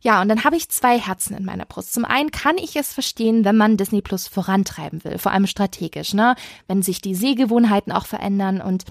[0.00, 1.94] Ja, und dann habe ich zwei Herzen in meiner Brust.
[1.94, 6.12] Zum einen kann ich es verstehen, wenn man Disney Plus vorantreiben will, vor allem strategisch,
[6.12, 6.34] ne?
[6.68, 8.84] Wenn sich die Sehgewohnheiten auch verändern und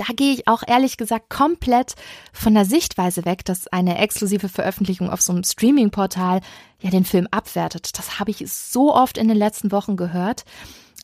[0.00, 1.94] da gehe ich auch ehrlich gesagt komplett
[2.32, 6.40] von der Sichtweise weg, dass eine exklusive Veröffentlichung auf so einem Streaming-Portal
[6.80, 7.98] ja den Film abwertet.
[7.98, 10.44] Das habe ich so oft in den letzten Wochen gehört.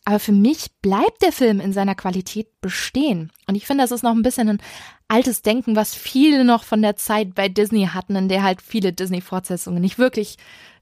[0.08, 3.32] Aber für mich bleibt der Film in seiner Qualität bestehen.
[3.48, 4.62] Und ich finde, das ist noch ein bisschen ein
[5.08, 8.92] altes Denken, was viele noch von der Zeit bei Disney hatten, in der halt viele
[8.92, 10.36] Disney-Fortsetzungen nicht wirklich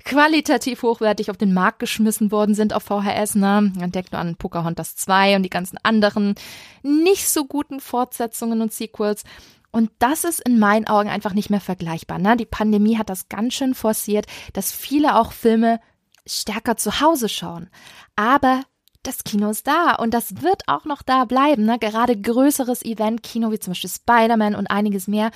[0.04, 3.36] qualitativ hochwertig auf den Markt geschmissen worden sind auf VHS.
[3.36, 3.72] Ne?
[3.74, 6.34] Man denkt nur an Pocahontas 2 und die ganzen anderen
[6.82, 9.24] nicht so guten Fortsetzungen und Sequels.
[9.70, 12.18] Und das ist in meinen Augen einfach nicht mehr vergleichbar.
[12.18, 12.36] Ne?
[12.36, 15.80] Die Pandemie hat das ganz schön forciert, dass viele auch Filme
[16.26, 17.70] stärker zu Hause schauen.
[18.16, 18.60] Aber
[19.06, 21.64] das Kino ist da und das wird auch noch da bleiben.
[21.64, 21.78] Ne?
[21.78, 25.30] Gerade größeres Event-Kino wie zum Beispiel Spider-Man und einiges mehr,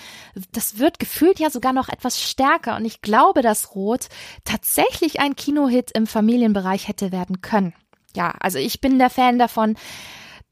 [0.52, 2.76] das wird gefühlt ja sogar noch etwas stärker.
[2.76, 4.08] Und ich glaube, dass Rot
[4.44, 7.74] tatsächlich ein Kinohit im Familienbereich hätte werden können.
[8.16, 9.76] Ja, also ich bin der Fan davon.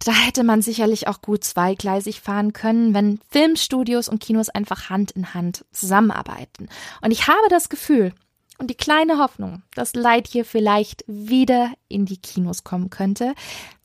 [0.04, 5.12] Da hätte man sicherlich auch gut zweigleisig fahren können, wenn Filmstudios und Kinos einfach Hand
[5.12, 6.68] in Hand zusammenarbeiten.
[7.00, 8.12] Und ich habe das Gefühl,
[8.59, 13.34] und die kleine Hoffnung, dass Lightyear vielleicht wieder in die Kinos kommen könnte.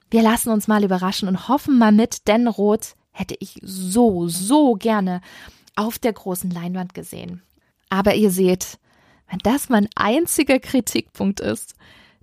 [0.10, 4.74] Wir lassen uns mal überraschen und hoffen mal mit, denn Rot hätte ich so, so
[4.74, 5.22] gerne
[5.76, 7.42] auf der großen Leinwand gesehen.
[7.90, 8.78] Aber ihr seht,
[9.30, 11.76] wenn das mein einziger Kritikpunkt ist,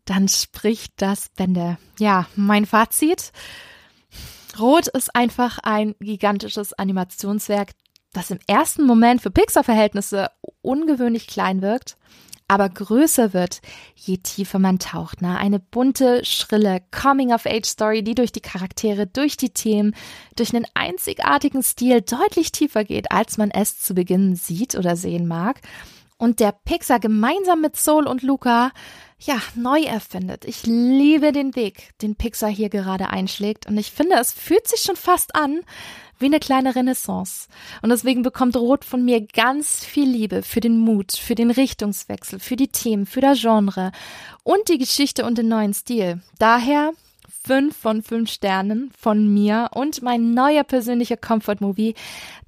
[0.05, 1.79] dann spricht das Bände.
[1.99, 3.33] Ja, mein Fazit.
[4.59, 7.73] Rot ist einfach ein gigantisches Animationswerk,
[8.13, 10.31] das im ersten Moment für Pixar-Verhältnisse
[10.63, 11.97] ungewöhnlich klein wirkt,
[12.49, 13.61] aber größer wird,
[13.95, 15.21] je tiefer man taucht.
[15.21, 15.37] Ne?
[15.37, 19.95] Eine bunte, schrille Coming-of-Age-Story, die durch die Charaktere, durch die Themen,
[20.35, 25.29] durch einen einzigartigen Stil deutlich tiefer geht, als man es zu Beginn sieht oder sehen
[25.29, 25.61] mag.
[26.17, 28.73] Und der Pixar gemeinsam mit Soul und Luca
[29.21, 30.45] ja, neu erfindet.
[30.45, 33.67] Ich liebe den Weg, den Pixar hier gerade einschlägt.
[33.67, 35.61] Und ich finde, es fühlt sich schon fast an,
[36.21, 37.49] wie eine kleine Renaissance.
[37.83, 42.39] Und deswegen bekommt Rot von mir ganz viel Liebe für den Mut, für den Richtungswechsel,
[42.39, 43.93] für die Themen, für das Genre
[44.43, 46.21] und die Geschichte und den neuen Stil.
[46.39, 46.93] Daher
[47.45, 51.95] fünf von fünf Sternen von mir und mein neuer persönlicher Comfort-Movie,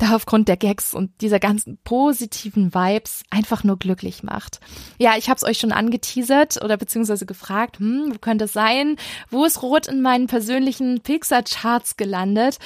[0.00, 4.60] der aufgrund der Gags und dieser ganzen positiven Vibes einfach nur glücklich macht.
[4.98, 8.96] Ja, ich habe es euch schon angeteasert oder beziehungsweise gefragt, hm, wo könnte es sein?
[9.30, 12.58] Wo ist Rot in meinen persönlichen Pixar-Charts gelandet?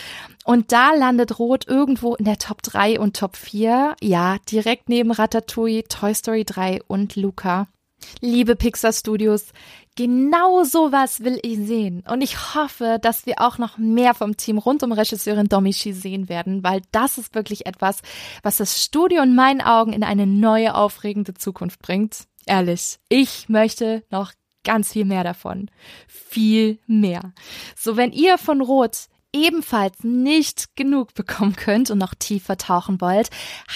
[0.45, 3.97] Und da landet Rot irgendwo in der Top 3 und Top 4.
[4.01, 7.69] Ja, direkt neben Ratatouille, Toy Story 3 und Luca.
[8.21, 9.53] Liebe Pixar Studios,
[9.97, 12.03] genau sowas will ich sehen.
[12.09, 16.29] Und ich hoffe, dass wir auch noch mehr vom Team rund um Regisseurin Domichi sehen
[16.29, 18.01] werden, weil das ist wirklich etwas,
[18.43, 22.25] was das Studio in meinen Augen in eine neue, aufregende Zukunft bringt.
[22.47, 24.33] Ehrlich, ich möchte noch
[24.65, 25.71] ganz viel mehr davon.
[26.09, 27.33] Viel mehr.
[27.77, 33.29] So, wenn ihr von Rot ebenfalls nicht genug bekommen könnt und noch tiefer tauchen wollt,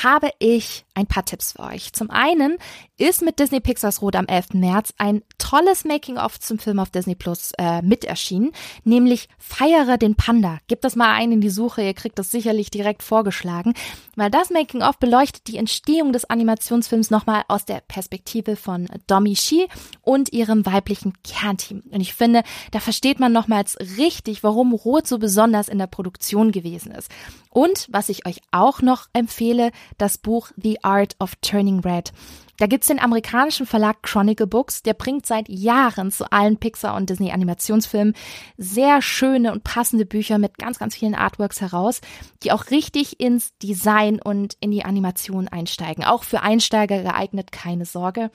[0.02, 1.92] habe ich ein paar Tipps für euch.
[1.92, 2.58] Zum einen
[2.96, 4.54] ist mit Disney Pixars Rot am 11.
[4.54, 8.52] März ein tolles Making-of zum Film auf Disney Plus äh, mit erschienen,
[8.84, 10.58] nämlich Feiere den Panda.
[10.66, 13.74] Gebt das mal ein in die Suche, ihr kriegt das sicherlich direkt vorgeschlagen,
[14.16, 19.68] weil das Making-of beleuchtet die Entstehung des Animationsfilms nochmal aus der Perspektive von Domi Shi
[20.02, 21.82] und ihrem weiblichen Kernteam.
[21.90, 22.42] Und ich finde,
[22.72, 27.10] da versteht man nochmals richtig, warum Rot so besonders in der Produktion gewesen ist.
[27.50, 32.12] Und was ich euch auch noch empfehle, das Buch The Art of Turning Red.
[32.58, 37.08] Da gibt's den amerikanischen Verlag Chronicle Books, der bringt seit Jahren zu allen Pixar und
[37.08, 38.14] Disney Animationsfilmen
[38.56, 42.00] sehr schöne und passende Bücher mit ganz, ganz vielen Artworks heraus,
[42.42, 46.04] die auch richtig ins Design und in die Animation einsteigen.
[46.04, 48.32] Auch für Einsteiger geeignet, keine Sorge.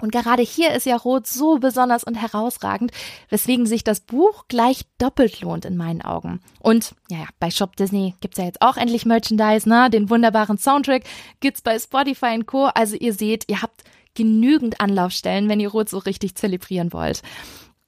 [0.00, 2.92] Und gerade hier ist ja Rot so besonders und herausragend,
[3.28, 6.40] weswegen sich das Buch gleich doppelt lohnt in meinen Augen.
[6.60, 9.90] Und ja, bei Shop Disney gibt's ja jetzt auch endlich Merchandise, ne?
[9.90, 11.04] Den wunderbaren Soundtrack
[11.40, 12.66] gibt's bei Spotify und Co.
[12.74, 13.84] Also ihr seht, ihr habt
[14.14, 17.22] genügend Anlaufstellen, wenn ihr Rot so richtig zelebrieren wollt.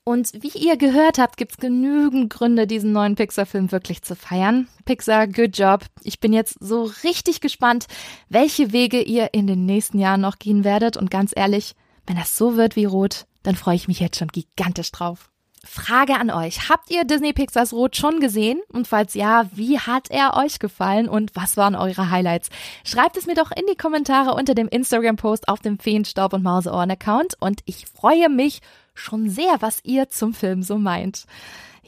[0.03, 4.67] Und wie ihr gehört habt, gibt's genügend Gründe, diesen neuen Pixar-Film wirklich zu feiern.
[4.85, 5.85] Pixar, good job.
[6.03, 7.87] Ich bin jetzt so richtig gespannt,
[8.29, 10.97] welche Wege ihr in den nächsten Jahren noch gehen werdet.
[10.97, 11.75] Und ganz ehrlich,
[12.07, 15.31] wenn das so wird wie Rot, dann freue ich mich jetzt schon gigantisch drauf.
[15.63, 16.71] Frage an euch.
[16.71, 18.61] Habt ihr Disney Pixars Rot schon gesehen?
[18.73, 22.49] Und falls ja, wie hat er euch gefallen und was waren eure Highlights?
[22.83, 27.35] Schreibt es mir doch in die Kommentare unter dem Instagram-Post auf dem Feenstaub und Mauseohren-Account
[27.41, 28.61] und ich freue mich
[28.95, 31.27] schon sehr, was ihr zum Film so meint.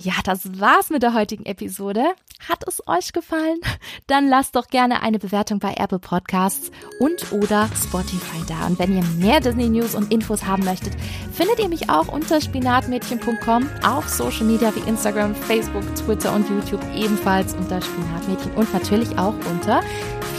[0.04, 2.02] Ja, das war's mit der heutigen Episode.
[2.48, 3.60] Hat es euch gefallen?
[4.08, 8.66] Dann lasst doch gerne eine Bewertung bei Apple Podcasts und oder Spotify da.
[8.66, 10.96] Und wenn ihr mehr Disney News und Infos haben möchtet,
[11.32, 16.82] findet ihr mich auch unter spinatmädchen.com auf Social Media wie Instagram, Facebook, Twitter und YouTube
[16.96, 19.82] ebenfalls unter Spinatmädchen und natürlich auch unter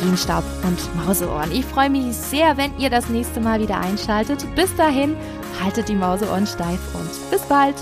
[0.01, 1.53] Feenstaub und Mauseohren.
[1.53, 4.45] Ich freue mich sehr, wenn ihr das nächste Mal wieder einschaltet.
[4.55, 5.16] Bis dahin,
[5.64, 7.76] haltet die Mauseohren steif und bis bald.